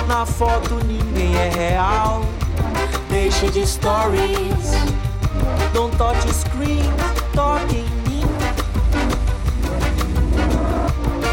Na 0.06 0.26
foto 0.26 0.74
ninguém 0.84 1.34
é 1.34 1.48
real. 1.48 2.22
Deixe 3.08 3.48
de 3.48 3.66
stories. 3.66 4.72
Don't 5.72 5.96
touch 5.96 6.20
screen, 6.34 6.92
toque 7.32 7.76
em 7.76 8.10
mim. 8.10 8.26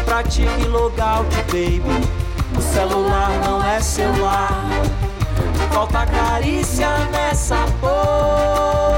Pratique 0.06 0.64
logout, 0.68 1.28
baby. 1.52 2.25
O 2.56 2.60
celular 2.60 3.30
não 3.44 3.62
é 3.62 3.80
celular. 3.80 4.64
Falta 5.72 6.06
carícia 6.06 6.88
nessa 7.10 7.56
porra. 7.80 8.96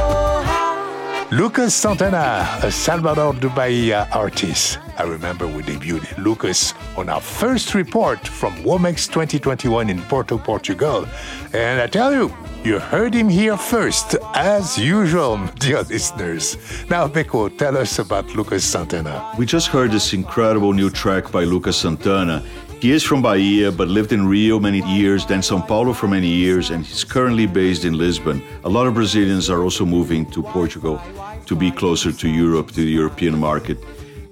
Lucas 1.30 1.74
Santtana, 1.74 2.48
a 2.62 2.70
Salvador 2.70 3.34
de 3.34 3.48
Bahia 3.48 4.08
artist. 4.12 4.78
I 4.98 5.02
remember 5.02 5.46
we 5.46 5.62
debuted 5.62 6.16
Lucas 6.16 6.74
on 6.96 7.08
our 7.08 7.20
first 7.20 7.74
report 7.74 8.26
from 8.26 8.54
Womex 8.64 9.06
2021 9.08 9.90
in 9.90 10.00
Porto, 10.02 10.38
Portugal. 10.38 11.06
And 11.52 11.80
I 11.80 11.86
tell 11.86 12.12
you, 12.12 12.32
you 12.64 12.78
heard 12.78 13.14
him 13.14 13.28
here 13.28 13.56
first, 13.56 14.16
as 14.34 14.78
usual, 14.78 15.38
dear 15.58 15.82
listeners. 15.82 16.56
Now, 16.88 17.06
Beko, 17.06 17.56
tell 17.56 17.76
us 17.76 17.98
about 17.98 18.34
Lucas 18.34 18.64
Santtana. 18.64 19.36
We 19.36 19.46
just 19.46 19.68
heard 19.68 19.90
this 19.90 20.12
incredible 20.12 20.72
new 20.72 20.90
track 20.90 21.30
by 21.30 21.44
Lucas 21.44 21.82
Santtana. 21.82 22.42
He 22.80 22.92
is 22.92 23.02
from 23.02 23.22
Bahia, 23.22 23.72
but 23.72 23.88
lived 23.88 24.12
in 24.12 24.28
Rio 24.28 24.60
many 24.60 24.82
years, 24.82 25.26
then 25.26 25.42
Sao 25.42 25.60
Paulo 25.60 25.92
for 25.92 26.06
many 26.06 26.28
years, 26.28 26.70
and 26.70 26.86
he's 26.86 27.02
currently 27.02 27.44
based 27.44 27.84
in 27.84 27.98
Lisbon. 27.98 28.40
A 28.62 28.68
lot 28.68 28.86
of 28.86 28.94
Brazilians 28.94 29.50
are 29.50 29.64
also 29.64 29.84
moving 29.84 30.24
to 30.30 30.44
Portugal 30.44 31.02
to 31.46 31.56
be 31.56 31.72
closer 31.72 32.12
to 32.12 32.28
Europe, 32.28 32.68
to 32.68 32.82
the 32.82 32.90
European 32.90 33.36
market. 33.36 33.78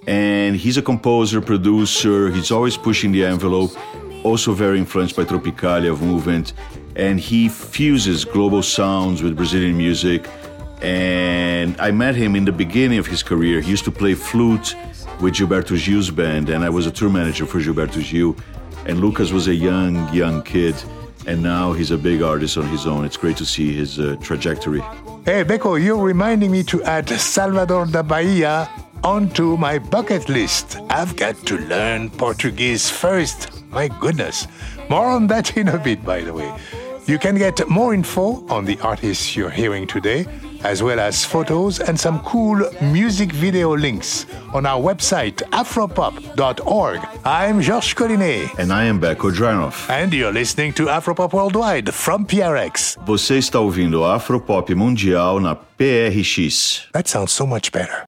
And 0.06 0.54
he's 0.54 0.76
a 0.76 0.82
composer, 0.82 1.40
producer, 1.40 2.30
he's 2.30 2.52
always 2.52 2.76
pushing 2.76 3.11
the 3.11 3.24
envelope, 3.24 3.72
also 4.22 4.52
very 4.52 4.78
influenced 4.78 5.16
by 5.16 5.24
Tropicalia 5.24 6.00
movement, 6.00 6.52
and 6.94 7.18
he 7.18 7.48
fuses 7.48 8.24
global 8.24 8.62
sounds 8.62 9.24
with 9.24 9.35
Brazilian 9.35 9.76
music. 9.76 10.24
And 10.82 11.74
I 11.80 11.90
met 11.90 12.14
him 12.14 12.37
in 12.37 12.44
the 12.44 12.52
beginning 12.52 12.98
of 12.98 13.09
his 13.09 13.24
career. 13.24 13.61
He 13.61 13.70
used 13.70 13.85
to 13.87 13.90
play 13.90 14.14
flute 14.14 14.76
with 15.20 15.35
Gilberto 15.35 15.76
Gil's 15.76 16.11
band, 16.11 16.48
and 16.50 16.64
I 16.64 16.68
was 16.68 16.87
a 16.87 16.90
tour 16.90 17.11
manager 17.11 17.46
for 17.46 17.61
Gilberto 17.61 18.02
Gil. 18.02 18.37
And 18.87 19.00
Lucas 19.00 19.33
was 19.33 19.48
a 19.48 19.55
young, 19.55 20.12
young 20.14 20.42
kid, 20.42 20.74
and 21.26 21.42
now 21.42 21.72
he's 21.72 21.90
a 21.90 21.98
big 21.98 22.22
artist 22.22 22.57
on 22.57 22.68
his 22.68 22.87
own. 22.87 23.05
It's 23.05 23.16
great 23.16 23.37
to 23.38 23.44
see 23.44 23.74
his 23.74 23.98
uh, 23.98 24.16
trajectory. 24.20 24.81
Hey, 25.24 25.42
Beko, 25.44 25.83
you're 25.83 26.02
reminding 26.02 26.52
me 26.52 26.62
to 26.64 26.83
add 26.85 27.09
Salvador 27.09 27.87
da 27.87 28.02
Bahia 28.02 28.70
onto 29.02 29.57
my 29.57 29.79
bucket 29.79 30.29
list. 30.29 30.79
I've 30.88 31.16
got 31.16 31.37
to 31.46 31.59
learn 31.59 32.11
Portuguese 32.11 32.88
first. 32.90 33.50
My 33.70 33.88
goodness. 33.88 34.46
More 34.88 35.07
on 35.07 35.26
that 35.29 35.57
in 35.61 35.68
a 35.68 35.79
bit, 35.79 36.05
by 36.05 36.20
the 36.20 36.33
way. 36.33 36.52
You 37.07 37.18
can 37.18 37.37
get 37.37 37.68
more 37.68 37.94
info 37.94 38.46
on 38.48 38.64
the 38.64 38.79
artists 38.81 39.37
you're 39.37 39.50
hearing 39.50 39.87
today, 39.87 40.26
as 40.66 40.83
well 40.83 40.98
as 40.98 41.24
photos 41.24 41.79
and 41.81 41.98
some 41.98 42.18
cool 42.20 42.59
music 42.83 43.31
video 43.33 43.76
links 43.76 44.26
on 44.52 44.66
our 44.66 44.81
website, 44.83 45.37
afropop.org. 45.52 47.00
I'm 47.24 47.61
Georges 47.61 47.94
Collinet, 47.94 48.59
And 48.59 48.72
I 48.72 48.85
am 48.87 49.00
Beko 49.00 49.31
Dranoff. 49.31 49.88
and 49.88 50.12
you're 50.12 50.33
listening 50.33 50.72
to 50.74 50.87
Afropop 50.87 51.33
Worldwide 51.33 51.92
from 51.94 52.26
PRX. 52.26 52.96
Você 53.07 53.38
está 53.38 53.61
ouvindo 53.61 54.05
Afropop 54.05 54.74
Mundial 54.74 55.40
na 55.40 55.55
PRX. 55.55 56.88
That 56.92 57.09
sounds 57.09 57.33
so 57.33 57.46
much 57.46 57.70
better. 57.70 58.05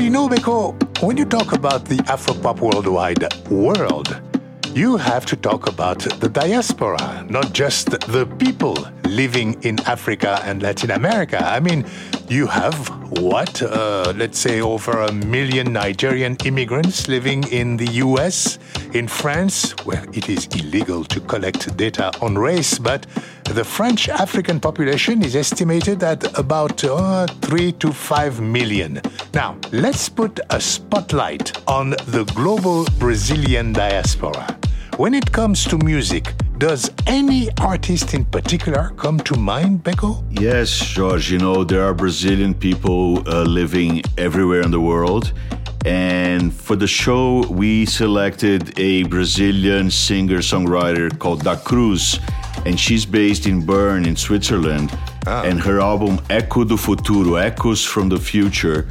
Well, 0.00 0.06
you 0.06 0.10
know, 0.10 0.30
Beko, 0.30 1.02
when 1.02 1.18
you 1.18 1.26
talk 1.26 1.52
about 1.52 1.84
the 1.84 1.98
Afropop 2.08 2.60
worldwide 2.60 3.22
world, 3.50 4.18
you 4.74 4.96
have 4.96 5.26
to 5.26 5.36
talk 5.36 5.68
about 5.68 5.98
the 5.98 6.26
diaspora, 6.26 7.26
not 7.28 7.52
just 7.52 7.90
the 7.90 8.24
people 8.38 8.78
living 9.04 9.62
in 9.62 9.78
Africa 9.80 10.40
and 10.44 10.62
Latin 10.62 10.92
America. 10.92 11.44
I 11.44 11.60
mean, 11.60 11.84
you 12.28 12.46
have 12.46 12.88
what, 13.18 13.60
uh, 13.62 14.12
let's 14.16 14.38
say, 14.38 14.60
over 14.60 15.02
a 15.02 15.12
million 15.12 15.72
Nigerian 15.72 16.36
immigrants 16.44 17.08
living 17.08 17.44
in 17.48 17.76
the 17.76 17.90
US, 18.04 18.58
in 18.94 19.08
France, 19.08 19.72
where 19.84 20.04
it 20.12 20.28
is 20.28 20.46
illegal 20.46 21.04
to 21.04 21.20
collect 21.20 21.76
data 21.76 22.12
on 22.22 22.38
race, 22.38 22.78
but 22.78 23.06
the 23.44 23.64
French 23.64 24.08
African 24.08 24.60
population 24.60 25.24
is 25.24 25.34
estimated 25.34 26.02
at 26.04 26.38
about 26.38 26.84
uh, 26.84 27.26
3 27.26 27.72
to 27.72 27.92
5 27.92 28.40
million. 28.40 29.00
Now, 29.34 29.56
let's 29.72 30.08
put 30.08 30.38
a 30.50 30.60
spotlight 30.60 31.52
on 31.66 31.90
the 31.90 32.24
global 32.34 32.84
Brazilian 32.98 33.72
diaspora. 33.72 34.56
When 34.96 35.14
it 35.14 35.32
comes 35.32 35.64
to 35.64 35.78
music, 35.78 36.32
does 36.60 36.90
any 37.06 37.48
artist 37.58 38.12
in 38.12 38.22
particular 38.22 38.92
come 38.98 39.18
to 39.18 39.34
mind, 39.34 39.82
Beko? 39.82 40.22
Yes, 40.30 40.68
George, 40.78 41.30
you 41.30 41.38
know, 41.38 41.64
there 41.64 41.82
are 41.82 41.94
Brazilian 41.94 42.52
people 42.52 43.26
uh, 43.26 43.44
living 43.44 44.02
everywhere 44.18 44.60
in 44.60 44.70
the 44.70 44.78
world. 44.78 45.32
And 45.86 46.52
for 46.52 46.76
the 46.76 46.86
show, 46.86 47.46
we 47.48 47.86
selected 47.86 48.78
a 48.78 49.04
Brazilian 49.04 49.90
singer 49.90 50.40
songwriter 50.40 51.18
called 51.18 51.44
Da 51.44 51.56
Cruz. 51.56 52.20
And 52.66 52.78
she's 52.78 53.06
based 53.06 53.46
in 53.46 53.64
Bern, 53.64 54.04
in 54.04 54.14
Switzerland. 54.14 54.92
And 55.26 55.58
her 55.60 55.80
album 55.80 56.20
Echo 56.28 56.64
do 56.64 56.76
Futuro, 56.76 57.36
Echoes 57.36 57.82
from 57.82 58.10
the 58.10 58.18
Future, 58.18 58.86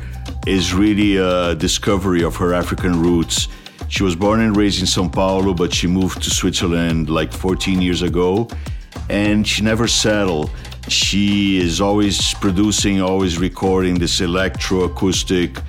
is 0.48 0.74
really 0.74 1.18
a 1.18 1.54
discovery 1.54 2.24
of 2.24 2.36
her 2.38 2.52
African 2.52 3.00
roots. 3.00 3.48
She 3.90 4.04
was 4.04 4.16
born 4.16 4.40
and 4.40 4.56
raised 4.56 4.80
in 4.80 4.88
Sao 4.88 5.10
Paulo, 5.10 5.54
but 5.54 5.74
she 5.74 5.88
moved 5.88 6.22
to 6.24 6.30
Switzerland 6.30 7.10
like 7.10 7.34
14 7.34 7.82
years 7.82 8.04
ago. 8.04 8.48
And 9.10 9.46
she 9.48 9.64
never 9.64 9.88
settled. 9.88 10.52
She 10.88 11.58
is 11.58 11.82
always 11.82 12.34
producing, 12.36 13.02
always 13.02 13.40
recording 13.40 14.00
this 14.00 14.22
electroacoustic, 14.22 15.62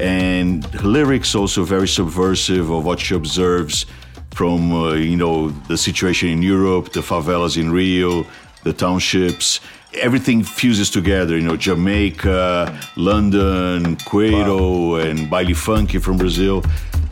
and 0.00 0.64
her 0.66 0.88
lyrics 0.88 1.34
also 1.34 1.64
very 1.64 1.88
subversive 1.88 2.70
of 2.70 2.84
what 2.84 3.00
she 3.00 3.14
observes 3.14 3.86
from 4.30 4.72
uh, 4.72 4.92
you 4.92 5.16
know 5.16 5.48
the 5.68 5.76
situation 5.76 6.28
in 6.28 6.42
Europe, 6.42 6.92
the 6.92 7.00
favelas 7.00 7.56
in 7.56 7.72
Rio, 7.72 8.24
the 8.62 8.72
townships. 8.72 9.60
Everything 9.94 10.44
fuses 10.44 10.90
together, 10.90 11.36
you 11.36 11.42
know, 11.42 11.56
Jamaica, 11.56 12.78
London, 12.96 13.96
Quero, 13.96 14.96
and 14.96 15.30
Baile 15.30 15.56
Funky 15.56 15.98
from 15.98 16.18
Brazil. 16.18 16.62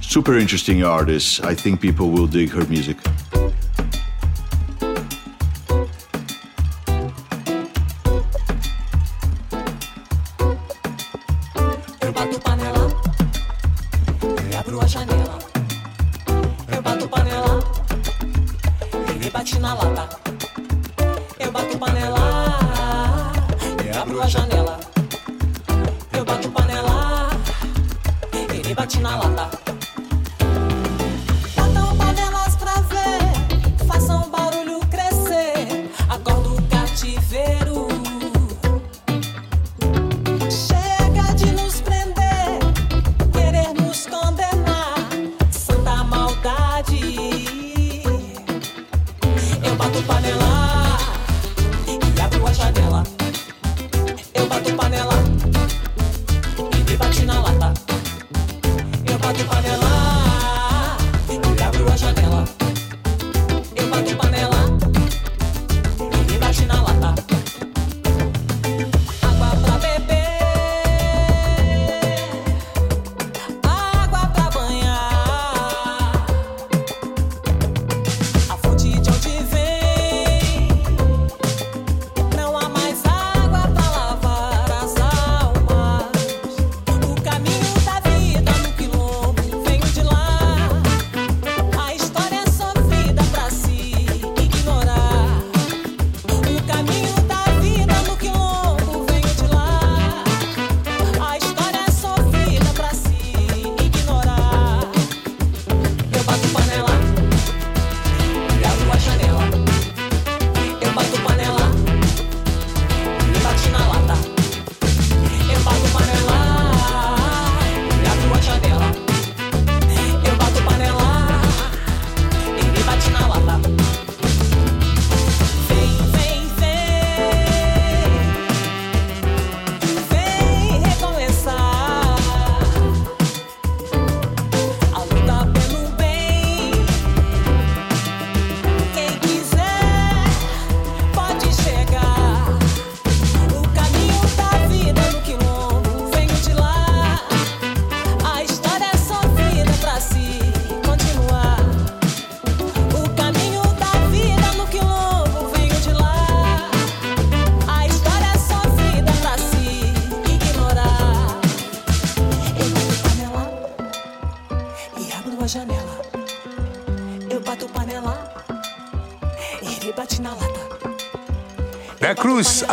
Super 0.09 0.39
interesting 0.39 0.85
artist. 0.85 1.45
I 1.45 1.53
think 1.55 1.81
people 1.81 2.11
will 2.11 2.29
dig 2.29 2.51
her 2.51 2.65
music. 2.67 2.97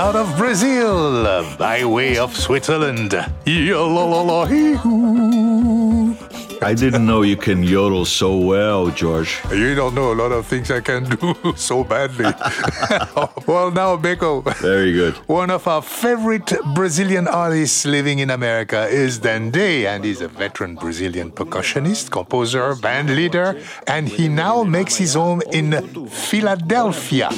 Out 0.04 0.18
of 0.18 0.36
Brazil, 0.36 1.24
by 1.58 1.86
way 1.86 2.18
of 2.18 2.36
Switzerland. 2.36 3.16
I 6.62 6.74
didn't 6.74 7.06
know 7.06 7.22
you 7.22 7.38
can 7.38 7.64
yodel 7.64 8.04
so 8.04 8.38
well, 8.38 8.90
George. 8.90 9.42
You 9.50 9.76
don't 9.76 9.96
know 9.96 10.12
a 10.12 10.18
lot 10.24 10.34
of 10.34 10.46
things 10.46 10.70
I 10.72 10.82
can 10.82 11.06
do 11.06 11.54
so 11.56 11.86
badly. 11.86 12.26
well, 13.48 13.72
now, 13.72 13.96
Beko. 13.96 14.44
Very 14.58 14.92
good. 14.92 15.16
One 15.28 15.50
of 15.50 15.68
our 15.70 15.82
favorite 15.82 16.52
Brazilian 16.76 17.30
artists 17.30 17.86
living 17.86 18.20
in 18.20 18.30
America 18.30 18.88
is 18.88 19.20
Dende, 19.20 19.86
and 19.86 20.04
he's 20.04 20.20
a 20.20 20.28
veteran 20.28 20.76
Brazilian 20.76 21.32
percussionist, 21.32 22.12
composer, 22.12 22.76
band 22.76 23.10
leader, 23.16 23.58
and 23.88 24.10
he 24.10 24.28
now 24.28 24.64
makes 24.64 24.98
his 24.98 25.14
home 25.14 25.42
in 25.54 25.72
Philadelphia. 26.10 27.30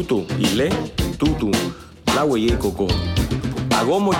Tutu 0.00 0.16
la 0.16 0.24
roye. 0.24 0.30
Tutu 0.30 0.34
ile. 0.38 0.68
Tutu. 1.18 1.50
La 2.14 2.24
weye 2.24 2.56
koko. 2.56 2.86
Agomo. 3.70 4.12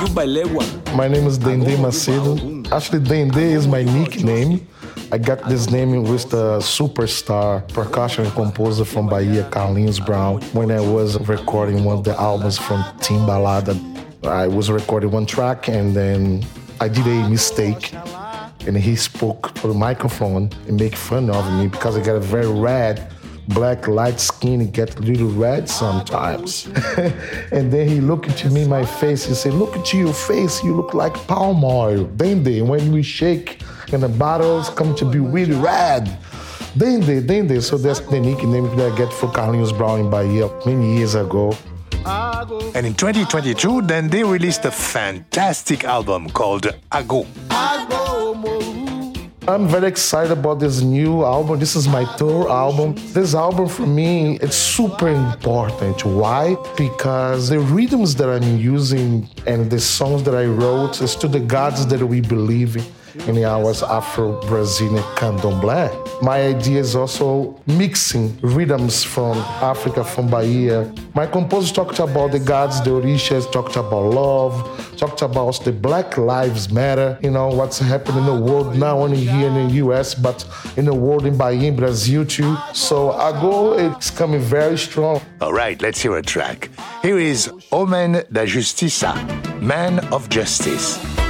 My 0.94 1.08
name 1.08 1.26
is 1.26 1.38
Dende 1.38 1.76
Macedo. 1.76 2.70
Actually, 2.72 3.00
Dende 3.00 3.38
is 3.38 3.66
my 3.66 3.82
nickname. 3.82 4.66
I 5.12 5.18
got 5.18 5.48
this 5.48 5.70
name 5.70 6.04
with 6.04 6.30
the 6.30 6.58
superstar 6.58 7.66
percussion 7.72 8.30
composer 8.32 8.84
from 8.84 9.08
Bahia, 9.08 9.44
Carlinhos 9.50 10.04
Brown, 10.04 10.40
when 10.52 10.70
I 10.70 10.80
was 10.80 11.18
recording 11.28 11.84
one 11.84 11.98
of 11.98 12.04
the 12.04 12.18
albums 12.20 12.58
from 12.58 12.82
Timbalada. 13.00 13.74
I 14.24 14.46
was 14.48 14.70
recording 14.70 15.10
one 15.10 15.26
track 15.26 15.68
and 15.68 15.96
then 15.96 16.44
I 16.80 16.88
did 16.88 17.06
a 17.06 17.28
mistake 17.28 17.94
and 18.66 18.76
he 18.76 18.96
spoke 18.96 19.56
for 19.58 19.68
the 19.68 19.74
microphone 19.74 20.50
and 20.68 20.78
make 20.78 20.94
fun 20.94 21.30
of 21.30 21.50
me 21.58 21.68
because 21.68 21.96
I 21.96 22.00
got 22.02 22.16
a 22.16 22.20
very 22.20 22.46
red, 22.46 23.10
black, 23.48 23.88
light 23.88 24.20
skin. 24.20 24.70
Get 24.70 24.98
a 24.98 25.02
little 25.02 25.28
red 25.28 25.68
sometimes. 25.68 26.66
and 27.52 27.72
then 27.72 27.88
he 27.88 28.00
looked 28.00 28.26
into 28.26 28.50
me 28.50 28.66
my 28.66 28.84
face 28.84 29.26
and 29.26 29.36
said, 29.36 29.54
Look 29.54 29.76
at 29.76 29.92
your 29.92 30.12
face, 30.12 30.62
you 30.62 30.74
look 30.74 30.94
like 30.94 31.14
palm 31.26 31.64
oil. 31.64 32.06
Dende, 32.06 32.66
when 32.66 32.92
we 32.92 33.02
shake 33.02 33.62
and 33.92 34.02
the 34.02 34.08
bottles 34.08 34.70
come 34.70 34.94
to 34.96 35.04
be 35.04 35.18
really 35.18 35.54
red. 35.54 36.06
Dende, 36.76 37.26
Dende. 37.26 37.62
So 37.62 37.76
that's 37.76 38.00
the 38.00 38.20
nickname 38.20 38.64
that 38.76 38.92
I 38.92 38.96
get 38.96 39.12
for 39.12 39.28
Carlinhos 39.28 39.76
Brown 39.76 40.00
in 40.00 40.10
Bahia 40.10 40.48
many 40.64 40.96
years 40.96 41.14
ago. 41.14 41.56
And 42.74 42.86
in 42.86 42.94
2022, 42.94 43.82
Dende 43.82 44.30
released 44.30 44.64
a 44.64 44.70
fantastic 44.70 45.84
album 45.84 46.30
called 46.30 46.66
Ago. 46.92 47.26
I'm 49.50 49.66
very 49.66 49.88
excited 49.88 50.30
about 50.30 50.60
this 50.60 50.80
new 50.80 51.24
album. 51.24 51.58
This 51.58 51.74
is 51.74 51.88
my 51.88 52.04
tour 52.16 52.48
album. 52.48 52.94
This 53.12 53.34
album 53.34 53.66
for 53.66 53.84
me, 53.84 54.38
it's 54.38 54.54
super 54.54 55.08
important. 55.08 56.04
Why? 56.04 56.56
Because 56.76 57.48
the 57.48 57.58
rhythms 57.58 58.14
that 58.14 58.28
I'm 58.28 58.58
using 58.58 59.28
and 59.48 59.68
the 59.68 59.80
songs 59.80 60.22
that 60.22 60.36
I 60.36 60.44
wrote 60.44 61.02
is 61.02 61.16
to 61.16 61.26
the 61.26 61.40
gods 61.40 61.84
that 61.88 62.00
we 62.00 62.20
believe 62.20 62.76
in 62.76 62.84
in 63.26 63.44
our 63.44 63.70
Afro-Brazilian 63.70 65.02
candomblé. 65.16 65.90
My 66.22 66.40
idea 66.42 66.80
is 66.80 66.94
also 66.94 67.60
mixing 67.66 68.36
rhythms 68.42 69.02
from 69.02 69.38
Africa, 69.62 70.04
from 70.04 70.28
Bahia. 70.28 70.92
My 71.14 71.26
composer 71.26 71.74
talked 71.74 71.98
about 71.98 72.32
the 72.32 72.40
gods, 72.40 72.80
the 72.82 72.90
orishas, 72.90 73.50
talked 73.50 73.76
about 73.76 74.14
love, 74.14 74.54
talked 74.96 75.22
about 75.22 75.64
the 75.64 75.72
Black 75.72 76.18
Lives 76.18 76.70
Matter, 76.72 77.18
you 77.22 77.30
know, 77.30 77.48
what's 77.48 77.78
happening 77.78 78.18
in 78.18 78.26
the 78.26 78.40
world, 78.40 78.76
not 78.76 78.96
only 78.96 79.24
here 79.24 79.48
in 79.48 79.68
the 79.68 79.74
US, 79.86 80.14
but 80.14 80.44
in 80.76 80.84
the 80.84 80.94
world 80.94 81.26
in 81.26 81.36
Bahia, 81.36 81.68
in 81.68 81.76
Brazil 81.76 82.24
too. 82.24 82.56
So 82.72 83.10
Ago, 83.20 83.74
it's 83.78 84.10
coming 84.10 84.40
very 84.40 84.76
strong. 84.78 85.20
All 85.40 85.52
right, 85.52 85.80
let's 85.82 86.00
hear 86.00 86.16
a 86.16 86.22
track. 86.22 86.68
Here 87.02 87.18
is 87.18 87.50
Homem 87.70 88.12
da 88.32 88.44
Justiça, 88.44 89.14
Man 89.60 90.00
of 90.12 90.28
Justice. 90.28 91.29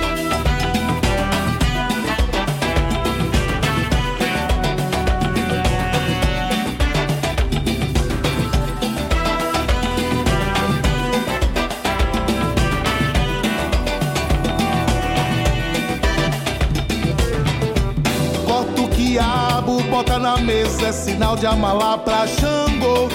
Mesa, 20.41 20.89
é 20.89 20.93
sinal 20.93 21.37
de 21.37 21.47
amalá 21.47 21.99
pra 21.99 22.27
Xangô. 22.27 23.09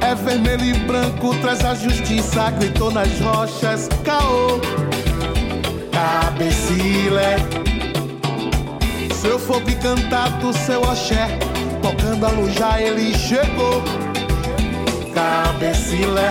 É 0.00 0.14
vermelho 0.14 0.64
e 0.64 0.74
branco, 0.80 1.34
traz 1.36 1.64
a 1.64 1.74
justiça, 1.74 2.50
gritou 2.50 2.90
nas 2.90 3.08
rochas, 3.20 3.88
caô. 4.04 4.60
Cabecilé, 5.92 7.36
seu 9.20 9.38
fogo 9.38 9.68
encantado, 9.70 10.52
seu 10.52 10.80
oxé, 10.82 11.38
tocando 11.82 12.26
a 12.26 12.30
luz 12.30 12.54
já 12.54 12.80
ele 12.80 13.14
chegou. 13.16 13.82
Cabecilé, 15.14 16.30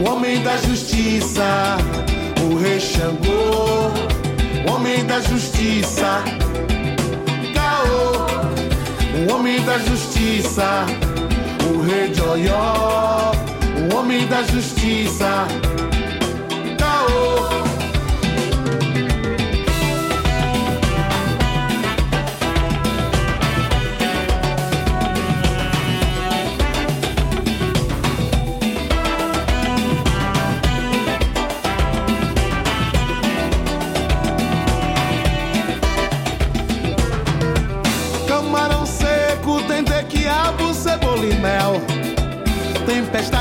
o 0.00 0.10
homem 0.10 0.42
da 0.42 0.56
justiça, 0.56 1.76
o 2.42 2.56
rei 2.58 2.80
Xangô, 2.80 4.07
homem 4.70 5.04
da 5.04 5.20
justiça, 5.20 6.22
Caô, 7.54 8.26
o 9.16 9.34
homem 9.34 9.60
da 9.64 9.78
justiça, 9.78 10.86
o 11.70 11.82
rei 11.82 12.08
de 12.08 12.20
Oió, 12.22 13.32
o 13.90 13.96
homem 13.96 14.26
da 14.26 14.42
justiça, 14.42 15.46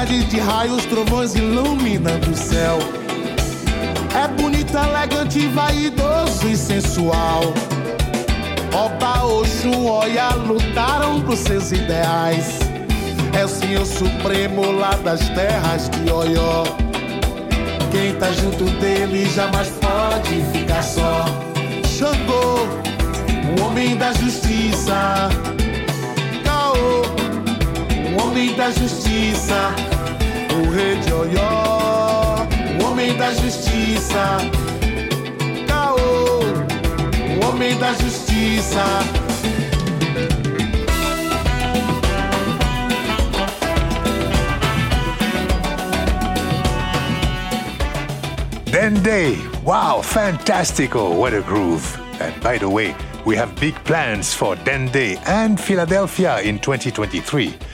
De 0.05 0.39
raios, 0.39 0.85
trovões 0.85 1.33
iluminando 1.35 2.31
o 2.31 2.35
céu. 2.35 2.77
É 4.15 4.27
bonito, 4.27 4.77
elegante, 4.77 5.47
vaidoso 5.47 6.47
e 6.47 6.55
sensual. 6.55 7.41
Oba, 8.73 9.23
Oxum, 9.25 9.89
Oia 9.89 10.29
lutaram 10.35 11.19
por 11.21 11.35
seus 11.35 11.71
ideais. 11.71 12.59
É 13.33 13.43
o 13.43 13.47
Senhor 13.47 13.85
Supremo 13.85 14.71
lá 14.71 14.91
das 14.97 15.27
terras 15.29 15.89
de 15.89 16.11
Oió. 16.11 16.63
Quem 17.91 18.13
tá 18.15 18.31
junto 18.31 18.65
dele 18.79 19.25
jamais 19.29 19.69
pode 19.69 20.41
ficar 20.51 20.83
só. 20.83 21.25
Xangô, 21.85 22.67
o 23.57 23.63
homem 23.63 23.97
da 23.97 24.13
justiça. 24.13 25.29
Homem 28.21 28.53
da 28.55 28.71
justiça. 28.71 29.75
O 30.55 30.69
rei 30.71 30.95
de 30.97 31.13
Oió, 31.13 32.47
o 32.79 32.85
homem 32.85 33.15
da 33.17 33.33
justiça. 33.33 34.37
Caô, 35.67 36.41
o 37.35 37.47
homem 37.47 37.77
da 37.77 37.93
justiça. 37.93 38.83
Dende, 48.71 49.37
wow, 49.63 50.01
fantastico, 50.03 50.99
what 50.99 51.33
a 51.35 51.41
groove. 51.41 51.97
And 52.19 52.33
by 52.41 52.57
the 52.57 52.69
way, 52.69 52.95
we 53.25 53.35
have 53.35 53.53
big 53.59 53.75
plans 53.83 54.33
for 54.33 54.55
Dende 54.57 55.17
and 55.25 55.59
Philadelphia 55.59 56.41
in 56.41 56.59
2023. 56.59 57.66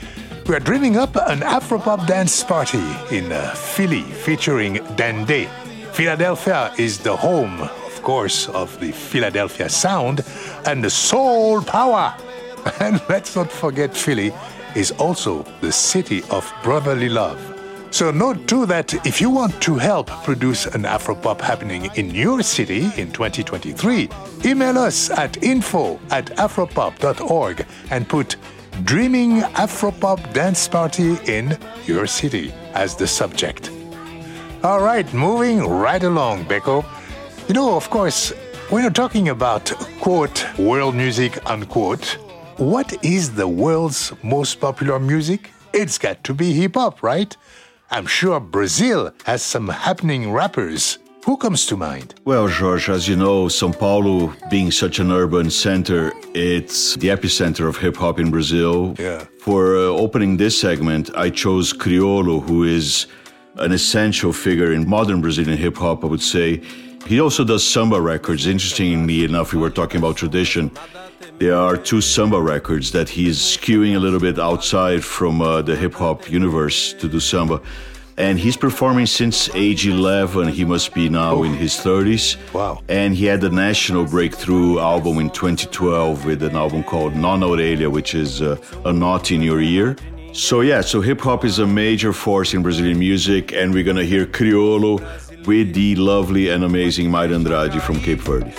We 0.46 0.54
are 0.54 0.60
dreaming 0.60 0.98
up 0.98 1.16
an 1.16 1.40
Afropop 1.40 2.06
dance 2.06 2.44
party 2.44 2.84
in 3.10 3.32
uh, 3.32 3.54
Philly 3.54 4.02
featuring 4.02 4.74
Dende. 4.94 5.48
Philadelphia 5.92 6.70
is 6.76 6.98
the 6.98 7.16
home, 7.16 7.62
of 7.62 8.02
course, 8.02 8.50
of 8.50 8.78
the 8.78 8.92
Philadelphia 8.92 9.70
sound 9.70 10.22
and 10.66 10.84
the 10.84 10.90
soul 10.90 11.62
power. 11.62 12.14
And 12.80 13.00
let's 13.08 13.34
not 13.34 13.50
forget 13.50 13.96
Philly 13.96 14.34
is 14.74 14.90
also 14.92 15.44
the 15.62 15.72
city 15.72 16.22
of 16.30 16.52
brotherly 16.62 17.08
love. 17.08 17.40
So 17.90 18.10
note 18.10 18.46
too 18.46 18.66
that 18.66 18.92
if 19.06 19.22
you 19.22 19.30
want 19.30 19.62
to 19.62 19.76
help 19.76 20.08
produce 20.24 20.66
an 20.66 20.82
Afropop 20.82 21.40
happening 21.40 21.90
in 21.94 22.10
your 22.10 22.42
city 22.42 22.90
in 22.98 23.12
2023, 23.12 24.10
email 24.44 24.76
us 24.76 25.10
at 25.10 25.42
info 25.42 25.98
at 26.10 26.26
afropop.org 26.36 27.64
and 27.90 28.06
put 28.06 28.36
Dreaming 28.82 29.42
Afropop 29.54 30.32
Dance 30.32 30.66
Party 30.66 31.16
in 31.26 31.56
your 31.86 32.08
city 32.08 32.52
as 32.74 32.96
the 32.96 33.06
subject. 33.06 33.70
All 34.64 34.80
right, 34.80 35.10
moving 35.14 35.60
right 35.60 36.02
along, 36.02 36.46
Beko. 36.46 36.84
You 37.46 37.54
know, 37.54 37.76
of 37.76 37.88
course, 37.88 38.30
when 38.70 38.82
you're 38.82 38.90
talking 38.90 39.28
about 39.28 39.66
quote 40.00 40.44
world 40.58 40.96
music 40.96 41.38
unquote, 41.48 42.18
what 42.56 42.92
is 43.04 43.34
the 43.34 43.46
world's 43.46 44.12
most 44.24 44.56
popular 44.60 44.98
music? 44.98 45.50
It's 45.72 45.96
got 45.96 46.24
to 46.24 46.34
be 46.34 46.52
hip 46.52 46.74
hop, 46.74 47.00
right? 47.02 47.34
I'm 47.92 48.06
sure 48.06 48.40
Brazil 48.40 49.12
has 49.24 49.42
some 49.42 49.68
happening 49.68 50.32
rappers. 50.32 50.98
Who 51.24 51.38
comes 51.38 51.64
to 51.66 51.76
mind? 51.76 52.14
Well, 52.26 52.48
George, 52.48 52.90
as 52.90 53.08
you 53.08 53.16
know, 53.16 53.48
Sao 53.48 53.72
Paulo 53.72 54.34
being 54.50 54.70
such 54.70 54.98
an 54.98 55.10
urban 55.10 55.48
center, 55.48 56.12
it's 56.34 56.96
the 56.96 57.08
epicenter 57.08 57.66
of 57.66 57.78
hip 57.78 57.96
hop 57.96 58.18
in 58.18 58.30
Brazil. 58.30 58.94
Yeah. 58.98 59.24
For 59.40 59.74
uh, 59.74 59.80
opening 59.84 60.36
this 60.36 60.60
segment, 60.60 61.08
I 61.16 61.30
chose 61.30 61.72
Criolo, 61.72 62.42
who 62.42 62.64
is 62.64 63.06
an 63.56 63.72
essential 63.72 64.34
figure 64.34 64.74
in 64.74 64.86
modern 64.86 65.22
Brazilian 65.22 65.56
hip 65.56 65.78
hop, 65.78 66.04
I 66.04 66.08
would 66.08 66.20
say. 66.20 66.60
He 67.06 67.22
also 67.22 67.42
does 67.42 67.66
samba 67.66 67.98
records. 68.02 68.46
Interestingly 68.46 69.24
enough, 69.24 69.54
we 69.54 69.58
were 69.58 69.70
talking 69.70 69.96
about 69.96 70.18
tradition. 70.18 70.70
There 71.38 71.56
are 71.56 71.78
two 71.78 72.02
samba 72.02 72.38
records 72.38 72.92
that 72.92 73.08
he's 73.08 73.38
skewing 73.38 73.96
a 73.96 73.98
little 73.98 74.20
bit 74.20 74.38
outside 74.38 75.02
from 75.02 75.40
uh, 75.40 75.62
the 75.62 75.74
hip 75.74 75.94
hop 75.94 76.30
universe 76.30 76.92
to 76.92 77.08
do 77.08 77.18
samba. 77.18 77.62
And 78.16 78.38
he's 78.38 78.56
performing 78.56 79.06
since 79.06 79.48
age 79.54 79.86
11. 79.86 80.48
He 80.48 80.64
must 80.64 80.94
be 80.94 81.08
now 81.08 81.42
in 81.42 81.52
his 81.52 81.74
30s. 81.74 82.36
Wow. 82.52 82.80
And 82.88 83.14
he 83.14 83.26
had 83.26 83.42
a 83.42 83.50
national 83.50 84.04
breakthrough 84.04 84.78
album 84.78 85.18
in 85.18 85.30
2012 85.30 86.24
with 86.24 86.42
an 86.42 86.54
album 86.54 86.84
called 86.84 87.14
Nó 87.14 87.38
na 87.38 87.46
Orelha, 87.46 87.90
which 87.90 88.14
is 88.14 88.40
uh, 88.40 88.56
a 88.84 88.92
knot 88.92 89.32
in 89.32 89.42
your 89.42 89.60
ear. 89.60 89.96
So, 90.32 90.62
yeah, 90.62 90.80
so 90.80 91.00
hip 91.00 91.20
hop 91.20 91.44
is 91.44 91.58
a 91.58 91.66
major 91.66 92.12
force 92.12 92.54
in 92.54 92.62
Brazilian 92.62 92.98
music, 92.98 93.52
and 93.52 93.72
we're 93.72 93.84
gonna 93.84 94.02
hear 94.04 94.26
Criolo 94.26 94.98
with 95.46 95.74
the 95.74 95.94
lovely 95.96 96.48
and 96.48 96.64
amazing 96.64 97.08
Mayra 97.08 97.34
Andrade 97.34 97.80
from 97.82 98.00
Cape 98.00 98.20
Verde. 98.20 98.52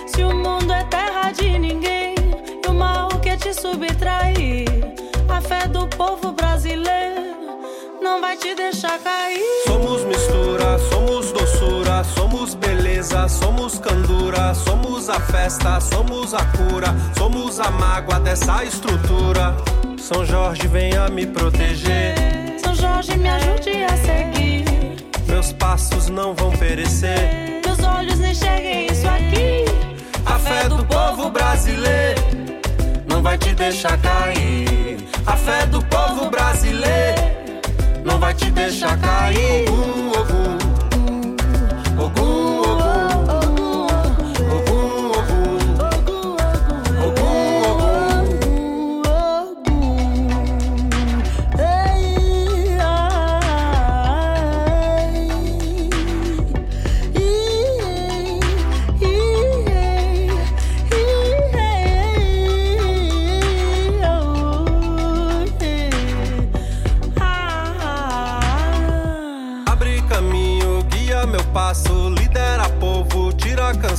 Não 8.15 8.21
vai 8.21 8.37
te 8.37 8.55
deixar 8.55 8.97
cair. 8.99 9.43
Somos 9.65 10.05
mistura, 10.05 10.79
somos 10.89 11.33
doçura, 11.33 12.01
somos 12.03 12.55
beleza, 12.55 13.27
somos 13.27 13.77
candura, 13.77 14.53
somos 14.53 15.09
a 15.09 15.19
festa, 15.19 15.81
somos 15.81 16.33
a 16.33 16.45
cura, 16.45 16.95
somos 17.17 17.59
a 17.59 17.69
mágoa 17.71 18.21
dessa 18.21 18.63
estrutura. 18.63 19.53
São 19.97 20.25
Jorge, 20.25 20.65
venha 20.67 21.09
me 21.09 21.25
proteger. 21.25 22.15
São 22.63 22.73
Jorge, 22.73 23.17
me 23.17 23.27
ajude 23.27 23.83
a 23.83 23.97
seguir. 23.97 24.65
Meus 25.27 25.51
passos 25.51 26.07
não 26.07 26.33
vão 26.33 26.51
perecer. 26.51 27.61
Meus 27.65 27.79
olhos 27.83 28.17
não 28.17 28.29
enxerguem 28.29 28.87
isso 28.87 29.07
aqui. 29.07 29.65
A 30.25 30.39
fé 30.39 30.69
do 30.69 30.85
povo 30.85 31.29
brasileiro 31.29 32.21
não 33.09 33.21
vai 33.21 33.37
te 33.37 33.53
deixar 33.53 33.97
cair. 33.97 34.99
A 35.25 35.35
fé 35.35 35.65
do 35.65 35.83
povo 35.87 36.29
brasileiro 36.29 37.34
não 38.05 38.19
vai 38.19 38.33
te 38.33 38.49
deixar 38.51 38.97
cair. 38.99 39.67
Ogum, 39.67 40.09
ogum. 40.09 40.64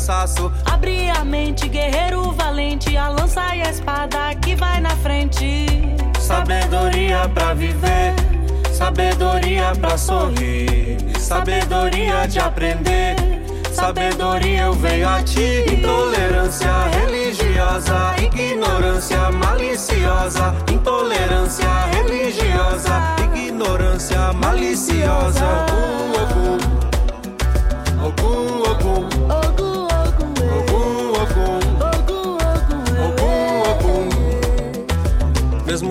Cansaço. 0.07 0.53
Abre 0.65 1.11
a 1.11 1.25
mente, 1.25 1.69
guerreiro 1.69 2.31
valente, 2.33 2.97
a 2.97 3.09
lança 3.09 3.55
e 3.57 3.63
a 3.63 3.71
espada 3.71 4.35
que 4.37 4.55
vai 4.55 4.81
na 4.81 4.91
frente. 4.91 5.67
Sabedoria 6.21 7.29
pra 7.35 7.53
viver, 7.55 8.15
sabedoria 8.73 9.73
pra 9.81 9.99
sorrir, 9.99 10.97
sabedoria 11.19 12.27
de 12.29 12.39
aprender. 12.39 13.17
Sabedoria 13.73 14.63
eu 14.63 14.73
venho 14.73 15.09
a 15.09 15.23
ti. 15.23 15.65
Intolerância 15.71 16.71
religiosa, 16.99 18.15
ignorância 18.23 19.31
maliciosa. 19.33 20.55
Intolerância 20.73 21.69
religiosa, 21.93 23.17
ignorância 23.35 24.33
maliciosa. 24.33 25.67
Ogum, 25.69 26.57
ogum. 28.07 28.63
Ogum, 28.63 28.66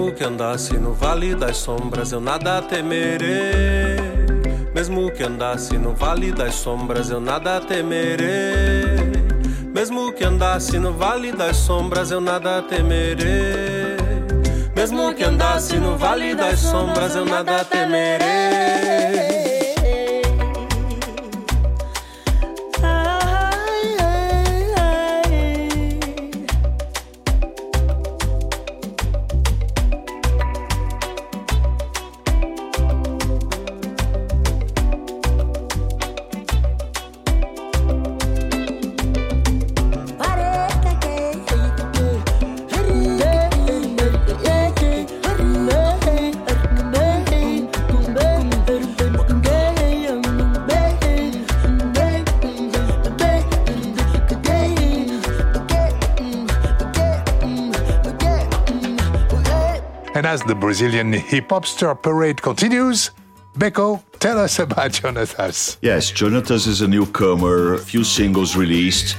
Mesmo 0.05 0.17
que 0.17 0.23
andasse 0.23 0.77
no 0.77 0.93
vale 0.93 1.33
das 1.33 1.57
sombras, 1.57 2.11
eu 2.11 2.21
nada 2.21 2.61
temerei. 2.61 3.97
Mesmo 4.71 5.11
que 5.11 5.23
andasse 5.23 5.79
no 5.79 5.95
vale 5.95 6.31
das 6.31 6.53
sombras, 6.53 7.09
eu 7.09 7.19
nada 7.19 7.59
temerei. 7.59 9.11
Mesmo 9.73 10.13
que 10.13 10.23
andasse 10.23 10.77
no 10.77 10.93
vale 10.93 11.31
das 11.31 11.57
sombras, 11.57 12.11
eu 12.11 12.21
nada 12.21 12.61
temerei. 12.61 13.97
Mesmo 14.75 15.11
que 15.15 15.23
andasse 15.23 15.75
no 15.77 15.97
vale 15.97 16.35
das 16.35 16.59
sombras, 16.59 17.15
eu 17.15 17.25
nada 17.25 17.65
temerei. 17.65 19.34
Brazilian 60.75 61.13
hip 61.13 61.47
hopster 61.47 61.95
parade 61.95 62.41
continues, 62.41 63.11
Beko, 63.57 64.01
tell 64.19 64.37
us 64.37 64.59
about 64.59 64.91
Jonatas. 65.01 65.77
Yes, 65.81 66.11
Jonatas 66.11 66.67
is 66.67 66.81
a 66.81 66.87
newcomer, 66.89 67.75
a 67.75 67.77
few 67.77 68.03
singles 68.03 68.57
released, 68.57 69.15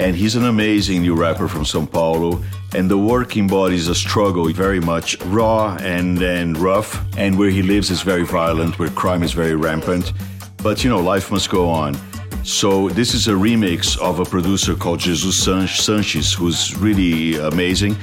and 0.00 0.16
he's 0.16 0.34
an 0.34 0.46
amazing 0.46 1.02
new 1.02 1.14
rapper 1.14 1.46
from 1.46 1.64
Sao 1.64 1.86
Paulo. 1.86 2.42
And 2.74 2.90
the 2.90 2.98
work 2.98 3.36
embodies 3.36 3.86
a 3.86 3.94
struggle, 3.94 4.48
very 4.48 4.80
much 4.80 5.16
raw 5.26 5.76
and, 5.80 6.20
and 6.20 6.58
rough. 6.58 7.00
And 7.16 7.38
where 7.38 7.50
he 7.50 7.62
lives 7.62 7.92
is 7.92 8.02
very 8.02 8.24
violent, 8.24 8.80
where 8.80 8.88
crime 8.88 9.22
is 9.22 9.32
very 9.32 9.54
rampant. 9.54 10.12
But 10.60 10.82
you 10.82 10.90
know, 10.90 10.98
life 10.98 11.30
must 11.30 11.50
go 11.50 11.68
on. 11.68 11.96
So 12.42 12.88
this 12.88 13.14
is 13.14 13.28
a 13.28 13.32
remix 13.32 13.96
of 13.98 14.18
a 14.18 14.24
producer 14.24 14.74
called 14.74 14.98
Jesus 14.98 15.40
San- 15.44 15.68
Sanchez, 15.68 16.32
who's 16.32 16.76
really 16.76 17.38
amazing. 17.38 17.96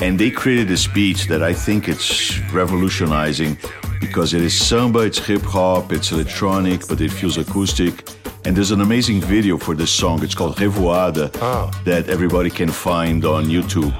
And 0.00 0.18
they 0.18 0.30
created 0.30 0.70
a 0.70 0.76
speech 0.76 1.26
that 1.26 1.42
I 1.42 1.52
think 1.52 1.88
it's 1.88 2.38
revolutionizing 2.52 3.58
because 4.00 4.32
it 4.32 4.42
is 4.42 4.54
samba, 4.54 5.00
it's 5.00 5.18
hip 5.18 5.42
hop, 5.42 5.92
it's 5.92 6.12
electronic, 6.12 6.86
but 6.86 7.00
it 7.00 7.10
feels 7.10 7.36
acoustic. 7.36 8.08
And 8.44 8.56
there's 8.56 8.70
an 8.70 8.80
amazing 8.80 9.20
video 9.20 9.58
for 9.58 9.74
this 9.74 9.90
song. 9.90 10.22
It's 10.22 10.34
called 10.34 10.56
Revoada 10.56 11.30
ah. 11.42 11.70
that 11.84 12.08
everybody 12.08 12.50
can 12.50 12.70
find 12.70 13.24
on 13.24 13.46
YouTube. 13.46 13.92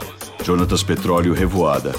Jonatas 0.45 0.85
Petróleo 0.85 1.35
Revoada. 1.35 1.93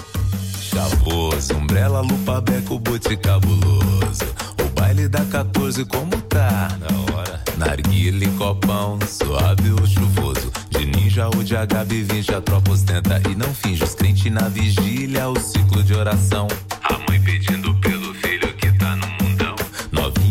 Chavoso, 0.70 1.56
umbrella, 1.56 2.02
lupa, 2.02 2.42
beco, 2.42 2.80
bote 2.80 3.18
cabuloso. 3.18 4.26
O 4.64 4.70
baile 4.76 5.00
baile 5.00 5.08
da 5.08 5.24
14 5.26 5.86
como 5.86 6.22
tá? 6.24 6.68
Da 6.80 7.14
hora. 7.14 7.44
Narguile, 7.58 8.28
copão, 8.38 9.00
suave 9.08 9.72
ou 9.72 9.88
chuvoso. 9.88 10.29
De 10.70 10.86
ninja 10.86 11.28
ou 11.28 11.44
de 11.44 11.56
HB20 11.56 12.36
a 12.36 12.42
tropa 12.42 12.72
ostenta 12.72 13.22
e 13.30 13.36
não 13.36 13.54
finge 13.54 13.84
os 13.84 13.96
crentes 13.96 14.32
na 14.32 14.48
vigília, 14.48 15.28
o 15.28 15.40
ciclo 15.40 15.84
de 15.84 15.94
oração. 15.94 16.48
A 16.84 16.98
mãe 17.10 17.20
pedindo 17.22 17.74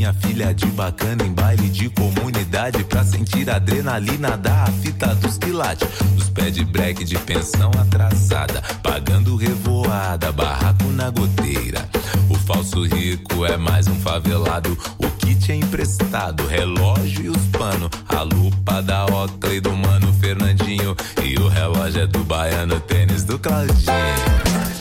Novinha 0.09 0.15
filha 0.15 0.55
de 0.55 0.67
bacana 0.67 1.25
em 1.25 1.33
baile 1.33 1.69
de 1.69 1.89
comunidade 1.91 2.83
pra 2.85 3.05
sentir 3.05 3.51
a 3.51 3.57
adrenalina 3.57 4.37
da 4.37 4.67
fita 4.83 5.15
dos 5.17 5.37
quilates. 5.37 5.87
Os 6.17 6.29
pés 6.31 6.55
de 6.55 6.65
break 6.65 7.05
de 7.05 7.19
pensão 7.19 7.71
atrasada, 7.79 8.63
pagando 8.83 9.37
revoada, 9.37 10.33
barraco 10.33 10.85
na 10.93 11.11
goteira. 11.11 11.89
O 12.31 12.35
falso 12.35 12.85
rico 12.85 13.45
é 13.45 13.57
mais 13.57 13.87
um 13.87 13.97
favelado. 14.01 14.77
O 14.99 15.11
kit 15.19 15.53
é 15.53 15.57
emprestado, 15.57 16.47
relógio 16.47 17.27
e 17.27 17.29
os 17.29 17.47
pano. 17.49 17.91
A 18.09 18.23
lupa 18.23 18.83
da 18.83 19.05
Oakley 19.07 19.61
do 19.61 19.75
mano 19.75 20.13
Fernandinho. 20.15 20.97
E 21.23 21.39
o 21.39 21.49
relógio 21.49 22.03
é 22.03 22.07
do 22.07 22.25
baiano, 22.25 22.81
tênis 22.81 23.25
do 23.25 23.39
Claudinho. 23.39 24.78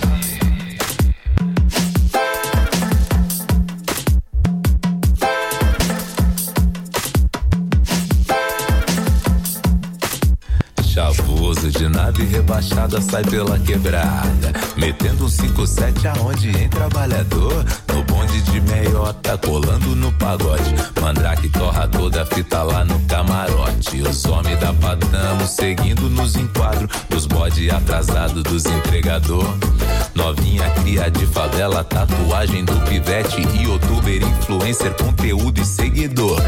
Nave 12.58 12.68
rebaixada 12.68 13.01
sai 13.01 13.24
pela 13.24 13.60
quebrada. 13.60 14.53
Metendo 14.76 15.26
um 15.26 15.28
5-7 15.28 16.05
aonde 16.18 16.49
em 16.49 16.70
trabalhador. 16.70 17.66
No 17.93 18.03
bonde 18.03 18.41
de 18.41 18.62
meiota, 18.62 19.38
colando 19.38 19.95
no 19.95 20.12
pagode. 20.14 20.74
Mandrake 20.99 21.49
torra 21.49 21.88
toda 21.88 22.24
a 22.24 22.26
fita 22.26 22.64
lá 22.64 22.84
no 22.84 22.99
camarote. 23.01 24.01
Os 24.01 24.26
homens 24.26 24.60
da 24.60 24.74
Patamo 24.74 25.47
seguindo 25.47 26.10
nos 26.10 26.36
enquadros. 26.36 26.89
Dos 27.10 27.26
bode 27.26 27.70
atrasado 27.70 28.43
dos 28.43 28.66
entregador. 28.66 29.58
Novinha 30.16 30.70
cria 30.82 31.10
de 31.10 31.26
favela, 31.28 31.84
tatuagem 31.84 32.66
do 32.66 32.76
pivete. 32.88 33.41
Youtuber, 33.62 34.24
influencer, 34.24 34.93
conteúdo 34.95 35.62
e 35.62 35.66
seguidor. 35.66 36.41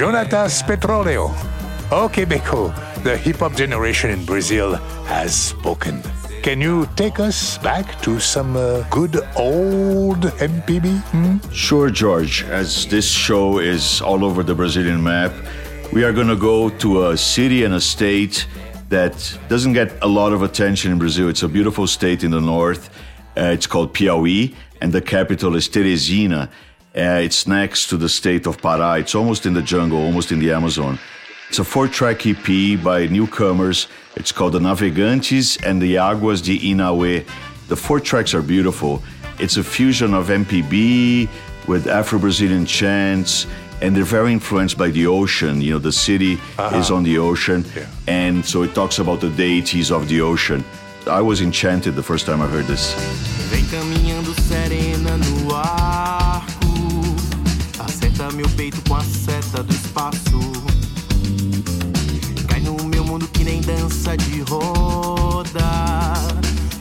Jonatas 0.00 0.62
Petroleo. 0.62 1.26
O 1.92 2.08
Quebeco, 2.08 2.72
the 3.02 3.18
hip 3.18 3.36
hop 3.36 3.54
generation 3.54 4.08
in 4.08 4.24
Brazil 4.24 4.76
has 5.04 5.34
spoken. 5.34 6.00
Can 6.42 6.58
you 6.58 6.88
take 6.96 7.20
us 7.20 7.58
back 7.58 8.00
to 8.00 8.18
some 8.18 8.56
uh, 8.56 8.82
good 8.88 9.16
old 9.36 10.22
MPB? 10.40 11.02
Hmm? 11.12 11.52
Sure, 11.52 11.90
George. 11.90 12.44
As 12.44 12.86
this 12.86 13.10
show 13.12 13.58
is 13.58 14.00
all 14.00 14.24
over 14.24 14.42
the 14.42 14.54
Brazilian 14.54 15.02
map, 15.02 15.32
we 15.92 16.02
are 16.02 16.14
going 16.14 16.28
to 16.28 16.40
go 16.50 16.70
to 16.78 17.10
a 17.10 17.16
city 17.18 17.64
and 17.64 17.74
a 17.74 17.80
state 17.80 18.46
that 18.88 19.38
doesn't 19.50 19.74
get 19.74 19.92
a 20.00 20.08
lot 20.08 20.32
of 20.32 20.40
attention 20.40 20.92
in 20.92 20.98
Brazil. 20.98 21.28
It's 21.28 21.42
a 21.42 21.48
beautiful 21.48 21.86
state 21.86 22.24
in 22.24 22.30
the 22.30 22.40
north. 22.40 22.88
Uh, 23.36 23.52
it's 23.52 23.66
called 23.66 23.92
Piauí, 23.92 24.54
and 24.80 24.94
the 24.94 25.02
capital 25.02 25.56
is 25.56 25.68
Teresina. 25.68 26.48
Uh, 26.96 27.22
it's 27.22 27.46
next 27.46 27.88
to 27.88 27.96
the 27.96 28.08
state 28.08 28.46
of 28.46 28.60
Pará. 28.60 28.98
It's 28.98 29.14
almost 29.14 29.46
in 29.46 29.54
the 29.54 29.62
jungle, 29.62 29.98
almost 29.98 30.32
in 30.32 30.40
the 30.40 30.50
Amazon. 30.50 30.98
It's 31.48 31.60
a 31.60 31.64
four 31.64 31.86
track 31.86 32.26
EP 32.26 32.82
by 32.82 33.06
newcomers. 33.06 33.86
It's 34.16 34.32
called 34.32 34.54
The 34.54 34.58
Navegantes 34.58 35.64
and 35.64 35.80
the 35.80 35.96
Águas 35.96 36.42
de 36.42 36.58
Inaue. 36.70 37.24
The 37.68 37.76
four 37.76 38.00
tracks 38.00 38.34
are 38.34 38.42
beautiful. 38.42 39.02
It's 39.38 39.56
a 39.56 39.62
fusion 39.62 40.14
of 40.14 40.28
MPB 40.28 41.28
with 41.68 41.86
Afro 41.86 42.18
Brazilian 42.18 42.66
chants, 42.66 43.46
and 43.80 43.94
they're 43.94 44.02
very 44.02 44.32
influenced 44.32 44.76
by 44.76 44.90
the 44.90 45.06
ocean. 45.06 45.60
You 45.60 45.74
know, 45.74 45.78
the 45.78 45.92
city 45.92 46.40
is 46.74 46.90
on 46.90 47.04
the 47.04 47.18
ocean, 47.18 47.64
and 48.08 48.44
so 48.44 48.62
it 48.62 48.74
talks 48.74 48.98
about 48.98 49.20
the 49.20 49.30
deities 49.30 49.92
of 49.92 50.08
the 50.08 50.20
ocean. 50.20 50.64
I 51.06 51.22
was 51.22 51.40
enchanted 51.40 51.94
the 51.94 52.02
first 52.02 52.26
time 52.26 52.42
I 52.42 52.48
heard 52.48 52.66
this. 52.66 52.94
Meu 58.40 58.48
peito 58.56 58.80
com 58.88 58.96
a 58.96 59.04
seta 59.04 59.62
do 59.62 59.70
espaço. 59.74 60.40
Cai 62.48 62.60
no 62.60 62.74
meu 62.84 63.04
mundo 63.04 63.28
que 63.28 63.44
nem 63.44 63.60
dança 63.60 64.16
de 64.16 64.40
roda. 64.40 65.60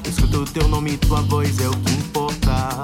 Escuta 0.08 0.38
o 0.38 0.46
teu 0.46 0.70
nome 0.70 0.96
tua 0.96 1.22
voz 1.24 1.60
é 1.60 1.68
o 1.68 1.72
que 1.72 1.92
importa 1.96 2.82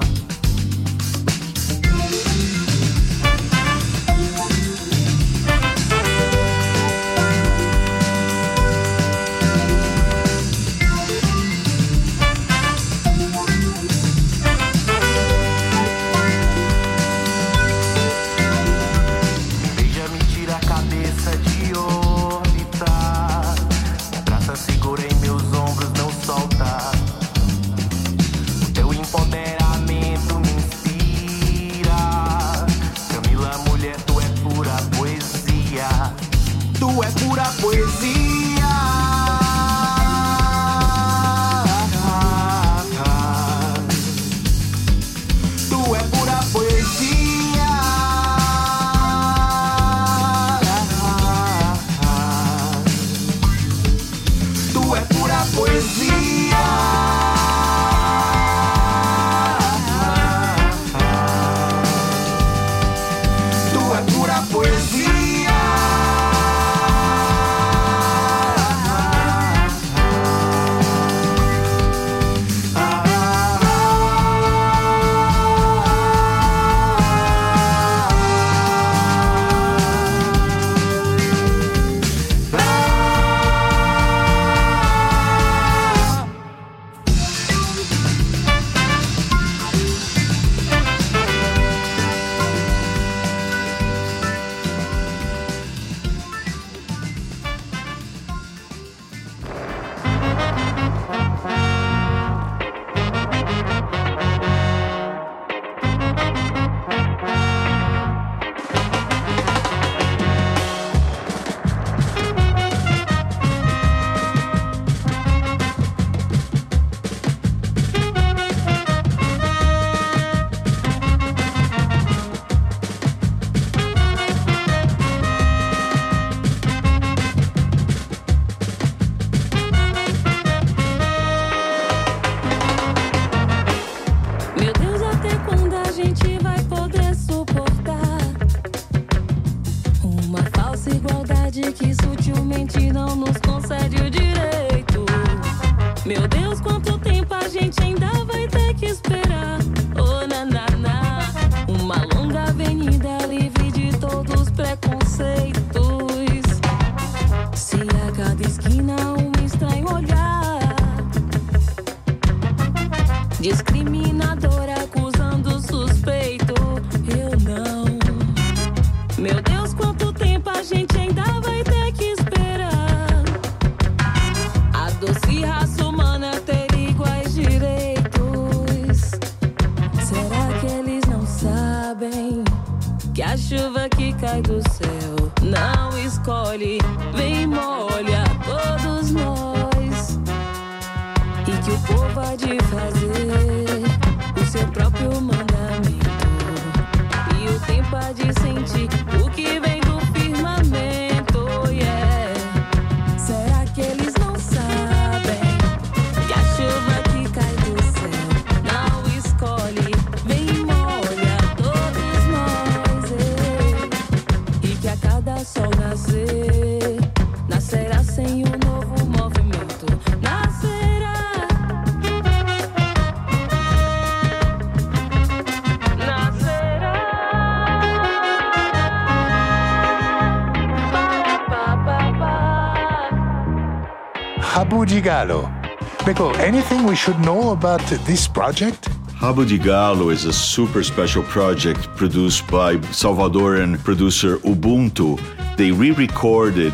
Beko, 236.06 236.32
anything 236.38 236.84
we 236.84 236.94
should 236.94 237.18
know 237.18 237.50
about 237.50 237.80
this 238.06 238.28
project? 238.28 238.88
Rabo 239.18 239.44
de 239.44 239.58
Galo 239.58 240.12
is 240.12 240.24
a 240.24 240.32
super 240.32 240.84
special 240.84 241.24
project 241.24 241.80
produced 241.96 242.46
by 242.46 242.76
Salvadoran 242.94 243.82
producer 243.82 244.36
Ubuntu. 244.44 245.18
They 245.56 245.72
re 245.72 245.90
recorded 245.90 246.72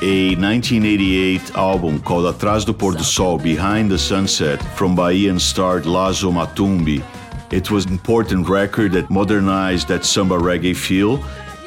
a 0.00 0.34
1988 0.36 1.56
album 1.56 2.00
called 2.00 2.34
Atrás 2.34 2.64
do 2.64 2.72
Pôr 2.72 2.96
do 2.96 3.04
Sol, 3.04 3.36
Behind 3.36 3.90
the 3.90 3.98
Sunset, 3.98 4.62
from 4.78 4.96
Bahian 4.96 5.38
star 5.38 5.82
Lazzo 5.82 6.32
Matumbi. 6.32 7.04
It 7.52 7.70
was 7.70 7.84
an 7.84 7.92
important 7.92 8.48
record 8.48 8.92
that 8.92 9.10
modernized 9.10 9.88
that 9.88 10.06
samba 10.06 10.38
reggae 10.38 10.74
feel. 10.74 11.18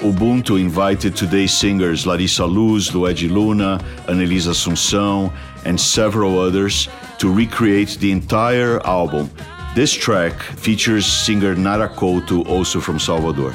Ubuntu 0.02 0.60
invited 0.60 1.16
today's 1.16 1.54
singers 1.54 2.08
Larissa 2.08 2.46
Luz, 2.46 2.90
Luedji 2.90 3.30
Luna, 3.30 3.78
Anelis 4.08 4.48
Assumpção, 4.48 5.32
and 5.64 5.80
several 5.80 6.40
others 6.40 6.90
to 7.24 7.34
recreate 7.34 7.98
the 8.02 8.12
entire 8.12 8.86
album. 8.86 9.30
This 9.76 9.94
track 9.94 10.34
features 10.66 11.06
singer 11.06 11.56
Nara 11.56 11.88
Couto, 11.88 12.46
also 12.50 12.82
from 12.82 13.00
Salvador. 13.00 13.54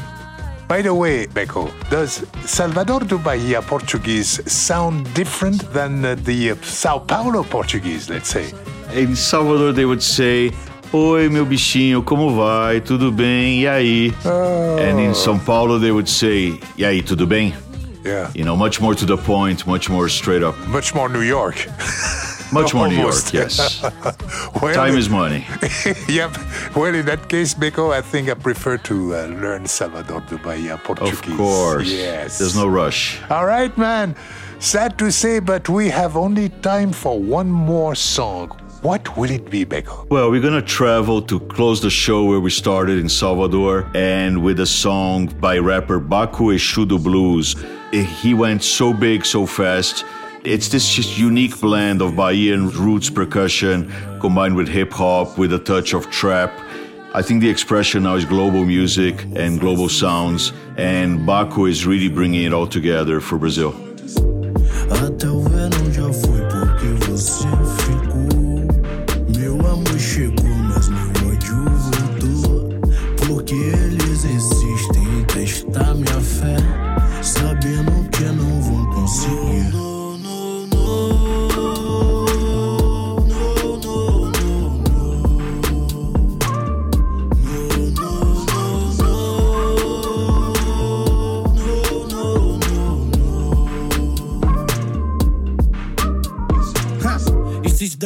By 0.67 0.81
the 0.81 0.95
way, 0.95 1.27
Beko, 1.27 1.71
does 1.91 2.25
Salvador 2.47 3.01
do 3.01 3.19
Bahia 3.19 3.61
Portuguese 3.61 4.41
sound 4.51 5.13
different 5.13 5.71
than 5.75 6.03
uh, 6.03 6.15
the 6.15 6.53
uh, 6.53 6.57
Sao 6.63 6.99
Paulo 6.99 7.43
Portuguese, 7.43 8.09
let's 8.09 8.31
say? 8.31 8.55
In 8.95 9.15
Salvador, 9.15 9.73
they 9.73 9.85
would 9.85 10.03
say, 10.03 10.51
Oi, 10.95 11.29
meu 11.29 11.45
bichinho, 11.45 12.03
como 12.03 12.35
vai? 12.35 12.81
Tudo 12.81 13.13
bem? 13.13 13.61
E 13.65 13.69
aí? 13.69 14.15
And 14.81 14.99
in 14.99 15.13
São 15.13 15.39
Paulo, 15.39 15.79
they 15.79 15.93
would 15.93 16.09
say, 16.09 16.59
E 16.79 16.87
aí, 16.87 17.03
tudo 17.03 17.27
bem? 17.27 17.53
Yeah. 18.03 18.31
You 18.35 18.45
know, 18.45 18.57
much 18.57 18.81
more 18.81 18.95
to 18.95 19.05
the 19.05 19.19
point, 19.19 19.67
much 19.67 19.91
more 19.91 20.09
straight 20.09 20.43
up. 20.43 20.57
Much 20.69 20.95
more 20.95 21.11
New 21.11 21.21
York. 21.21 21.69
Much 22.53 22.75
more 22.75 22.89
New 22.89 22.97
York, 22.97 23.33
yes. 23.33 23.83
Well, 24.63 24.75
Time 24.75 24.97
is 24.97 25.09
money. 25.09 25.47
yep. 26.09 26.37
Well, 26.75 26.95
in 26.95 27.07
that 27.07 27.29
case, 27.29 27.55
Beko, 27.55 27.93
I 27.93 28.01
think 28.01 28.29
I 28.29 28.35
prefer 28.35 28.79
to 28.79 29.15
uh, 29.15 29.27
learn 29.27 29.67
Salvador 29.67 30.21
do 30.23 30.39
Bahia 30.39 30.79
Portuguese. 30.79 31.13
Of 31.13 31.37
course. 31.37 31.89
Yes. 31.89 32.39
There's 32.39 32.57
no 32.57 32.67
rush. 32.67 33.21
All 33.31 33.47
right, 33.47 33.77
man. 33.77 34.17
Sad 34.59 34.99
to 34.99 35.13
say, 35.13 35.39
but 35.39 35.69
we 35.69 35.89
have 35.89 36.17
only 36.17 36.49
time 36.49 36.93
for 36.93 37.21
one 37.21 37.51
more 37.51 37.95
song. 37.95 38.49
What 38.83 39.17
will 39.17 39.31
it 39.31 39.51
be, 39.51 39.65
Beko? 39.65 40.09
Well, 40.09 40.31
we're 40.31 40.41
gonna 40.41 40.63
travel 40.63 41.21
to 41.23 41.41
close 41.41 41.81
the 41.81 41.91
show 41.91 42.25
where 42.25 42.41
we 42.41 42.51
started 42.51 42.99
in 42.99 43.09
Salvador 43.09 43.91
and 43.95 44.43
with 44.43 44.61
a 44.61 44.67
song 44.67 45.27
by 45.41 45.59
rapper 45.59 46.01
Baco 46.01 46.55
Exu 46.55 46.87
Blues. 47.03 47.57
He 47.93 48.35
went 48.35 48.63
so 48.63 48.93
big 48.93 49.27
so 49.27 49.47
fast. 49.47 50.05
It's 50.45 50.69
this 50.69 50.89
just 50.89 51.19
unique 51.19 51.61
blend 51.61 52.01
of 52.01 52.13
Bahian 52.13 52.73
roots 52.73 53.11
percussion 53.11 53.93
combined 54.21 54.55
with 54.55 54.69
hip 54.69 54.93
hop 54.93 55.37
with 55.37 55.53
a 55.53 55.59
touch 55.59 55.95
of 55.95 56.09
trap. 56.11 56.53
I 57.13 57.23
think 57.23 57.41
the 57.41 57.51
expression 57.51 58.05
now 58.05 58.15
is 58.15 58.25
global 58.25 58.65
music 58.65 59.25
and 59.35 59.59
global 59.59 59.89
sounds, 59.89 60.53
and 60.77 61.21
Baco 61.27 61.69
is 61.69 61.87
really 61.87 62.09
bringing 62.09 62.45
it 62.45 62.53
all 62.53 62.69
together 62.69 63.21
for 63.21 63.37
Brazil. 63.37 63.73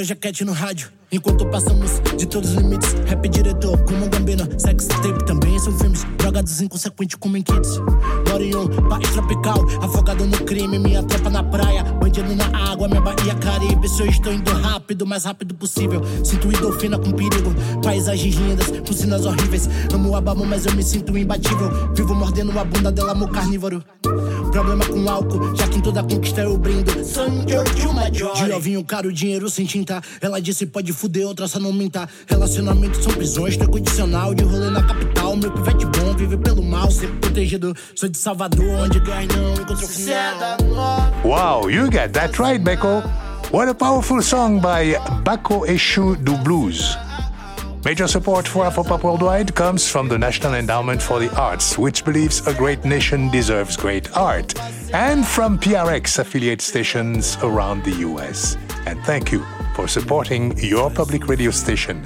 Dois 0.03 0.09
jaquete 0.09 0.45
no 0.45 0.51
rádio, 0.51 0.89
enquanto 1.13 1.47
passamos 1.47 2.01
de 2.19 2.27
todos 2.27 2.51
os 2.51 2.57
limites. 2.57 2.93
Rap 3.07 3.29
diretor, 3.29 3.79
como 3.85 4.09
Gambino, 4.09 4.49
sex 4.59 4.89
tape 4.89 5.25
também 5.25 5.57
são 5.61 5.73
filmes. 5.79 6.03
Drogados 6.19 6.61
inconsequentes 6.61 7.15
como 7.15 7.37
em 7.37 7.43
kids. 7.43 7.79
Um 7.79 8.89
país 8.89 9.09
tropical, 9.11 9.65
afogado 9.81 10.27
no 10.27 10.37
crime. 10.39 10.77
Minha 10.77 11.05
tropa 11.05 11.31
na 11.31 11.45
praia, 11.45 11.85
bandido 11.85 12.35
na 12.35 12.47
água, 12.73 12.89
minha 12.89 13.01
Bahia 13.01 13.33
Caribe. 13.37 13.89
Se 13.89 14.03
eu 14.03 14.07
estou 14.07 14.33
indo 14.33 14.51
rápido, 14.51 15.07
mais 15.07 15.25
rápido 15.25 15.55
possível. 15.55 16.03
Sinto 16.25 16.49
endorfina 16.49 16.99
com 16.99 17.13
perigo, 17.13 17.55
paisagens 17.81 18.35
lindas, 18.35 18.73
com 18.81 18.93
sinas 18.93 19.25
horríveis. 19.25 19.69
Amo 19.95 20.17
a 20.17 20.21
mas 20.21 20.67
eu 20.67 20.75
me 20.75 20.83
sinto 20.83 21.17
imbatível. 21.17 21.95
Vivo 21.95 22.13
mordendo 22.13 22.59
a 22.59 22.65
bunda 22.65 22.91
dela, 22.91 23.15
mo 23.15 23.29
carnívoro. 23.29 23.85
Problema 24.53 24.85
com 24.85 25.09
álcool, 25.09 25.57
já 25.57 25.67
que 25.67 25.79
em 25.79 25.81
toda 25.81 26.03
conquista 26.03 26.43
eu 26.43 26.59
brindo. 26.59 27.03
Sangue 27.03 27.55
de 27.75 27.87
uma 27.87 28.13
joy. 28.13 28.45
De 28.45 28.53
ovinho 28.53 28.85
caro, 28.85 29.11
dinheiro 29.11 29.49
sem 29.49 29.65
tinta. 29.65 30.03
Ela 30.21 30.43
disse 30.43 30.67
pode 30.67 30.93
fuder, 30.93 31.27
outra 31.27 31.49
só 31.49 31.59
não 31.59 31.73
minta. 31.73 32.07
Relacionamentos 32.27 33.03
são 33.03 33.15
prisões, 33.15 33.57
tô 33.57 33.67
condicional. 33.67 34.35
De 34.35 34.45
rolê 34.45 34.69
na 34.69 34.83
capital, 34.83 35.35
meu 35.37 35.51
pivete 35.51 35.87
bom, 35.87 36.15
vive 36.15 36.37
pelo 36.37 36.63
mal, 36.63 36.91
sempre 36.91 37.17
protegido. 37.17 37.75
Sou 37.95 38.11
de 38.11 38.19
Salvador, 38.19 38.79
onde 38.79 39.01
ganho 39.01 39.29
não 39.35 39.55
encontro 39.55 39.89
final. 39.89 40.59
Wow, 41.25 41.71
you 41.71 41.85
got 41.91 42.13
that 42.13 42.39
right, 42.39 42.63
Beko. 42.63 43.03
What 43.51 43.71
a 43.71 43.75
powerful 43.75 44.21
song 44.21 44.61
by 44.61 44.97
Bako 45.25 45.67
Eshu 45.67 46.15
do 46.17 46.37
Blues. 46.37 46.97
Major 47.85 48.07
support 48.07 48.47
for 48.47 48.65
Afropop 48.65 49.03
Worldwide 49.03 49.57
comes 49.57 49.91
from 49.91 50.09
the 50.09 50.17
National 50.17 50.55
Endowment 50.55 51.03
for 51.03 51.19
the 51.19 51.35
Arts, 51.35 51.77
which 51.77 52.05
believes 52.05 52.47
a 52.47 52.55
great 52.55 52.85
nation 52.85 53.29
deserves 53.29 53.77
great 53.77 54.17
art, 54.17 54.55
and 54.95 55.27
from 55.27 55.59
PRX 55.59 56.21
affiliate 56.21 56.61
stations 56.61 57.37
around 57.43 57.83
the 57.83 57.91
US. 58.07 58.57
And 58.87 59.03
thank 59.03 59.33
you 59.33 59.45
for 59.75 59.89
supporting 59.89 60.57
your 60.59 60.91
public 60.91 61.27
radio 61.27 61.51
station. 61.51 62.05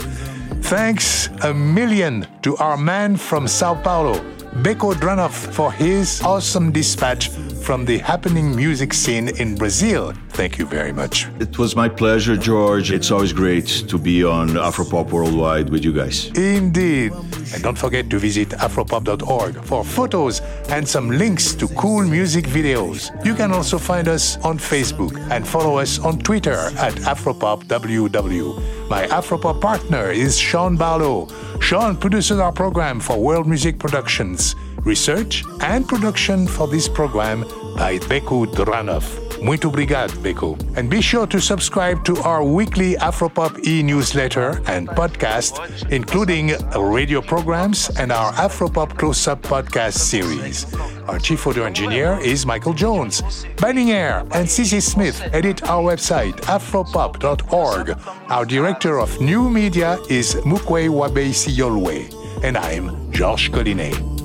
Thanks 0.62 1.28
a 1.44 1.52
million 1.52 2.26
to 2.40 2.56
our 2.56 2.78
man 2.78 3.14
from 3.14 3.46
Sao 3.46 3.74
Paulo, 3.74 4.14
Beko 4.62 4.94
Dranoff, 4.94 5.52
for 5.52 5.70
his 5.70 6.22
awesome 6.22 6.72
dispatch 6.72 7.28
from 7.66 7.84
the 7.84 7.98
happening 7.98 8.54
music 8.54 8.94
scene 8.94 9.28
in 9.40 9.56
Brazil. 9.56 10.12
Thank 10.28 10.56
you 10.56 10.66
very 10.66 10.92
much. 10.92 11.26
It 11.40 11.58
was 11.58 11.74
my 11.74 11.88
pleasure, 11.88 12.36
George. 12.36 12.92
It's 12.92 13.10
always 13.10 13.32
great 13.32 13.66
to 13.88 13.98
be 13.98 14.22
on 14.22 14.50
Afropop 14.50 15.10
Worldwide 15.10 15.68
with 15.70 15.84
you 15.84 15.92
guys. 15.92 16.30
Indeed. 16.36 17.10
And 17.52 17.62
don't 17.64 17.76
forget 17.76 18.08
to 18.10 18.20
visit 18.20 18.50
afropop.org 18.50 19.64
for 19.64 19.84
photos 19.84 20.42
and 20.68 20.88
some 20.88 21.10
links 21.10 21.56
to 21.56 21.66
cool 21.82 22.04
music 22.04 22.44
videos. 22.44 23.10
You 23.24 23.34
can 23.34 23.50
also 23.50 23.78
find 23.78 24.06
us 24.06 24.36
on 24.44 24.58
Facebook 24.58 25.18
and 25.32 25.44
follow 25.44 25.78
us 25.78 25.98
on 25.98 26.20
Twitter 26.20 26.70
at 26.78 26.94
AfropopWW. 27.12 28.88
My 28.88 29.08
Afropop 29.08 29.60
partner 29.60 30.12
is 30.12 30.38
Sean 30.38 30.76
Barlow. 30.76 31.26
Sean 31.58 31.96
produces 31.96 32.38
our 32.38 32.52
program 32.52 33.00
for 33.00 33.18
World 33.18 33.48
Music 33.48 33.80
Productions. 33.80 34.54
Research 34.86 35.44
and 35.62 35.86
production 35.86 36.46
for 36.46 36.68
this 36.68 36.88
program 36.88 37.40
by 37.76 37.98
Beko 37.98 38.46
Dranoff. 38.46 39.04
Muito 39.42 39.68
obrigado, 39.68 40.12
Beko. 40.22 40.56
And 40.76 40.88
be 40.88 41.00
sure 41.00 41.26
to 41.26 41.40
subscribe 41.40 42.04
to 42.04 42.16
our 42.18 42.44
weekly 42.44 42.94
Afropop 42.94 43.66
e-newsletter 43.66 44.62
and 44.68 44.88
podcast, 44.88 45.90
including 45.90 46.52
radio 46.78 47.20
programs 47.20 47.90
and 47.98 48.12
our 48.12 48.32
Afropop 48.34 48.96
Close-Up 48.96 49.42
podcast 49.42 49.94
series. 49.98 50.72
Our 51.08 51.18
chief 51.18 51.44
audio 51.48 51.64
engineer 51.64 52.18
is 52.22 52.46
Michael 52.46 52.72
Jones. 52.72 53.22
Banning 53.60 53.90
Eyre 53.90 54.20
and 54.32 54.46
Cece 54.46 54.80
Smith 54.80 55.20
edit 55.32 55.68
our 55.68 55.82
website, 55.82 56.36
afropop.org. 56.46 57.98
Our 58.30 58.44
director 58.44 59.00
of 59.00 59.20
new 59.20 59.50
media 59.50 59.98
is 60.08 60.36
Mukwe 60.44 60.88
Wabe 60.88 61.34
Siyolwe. 61.34 62.14
And 62.44 62.56
I'm 62.56 63.10
Georges 63.10 63.48
Collinet. 63.50 64.15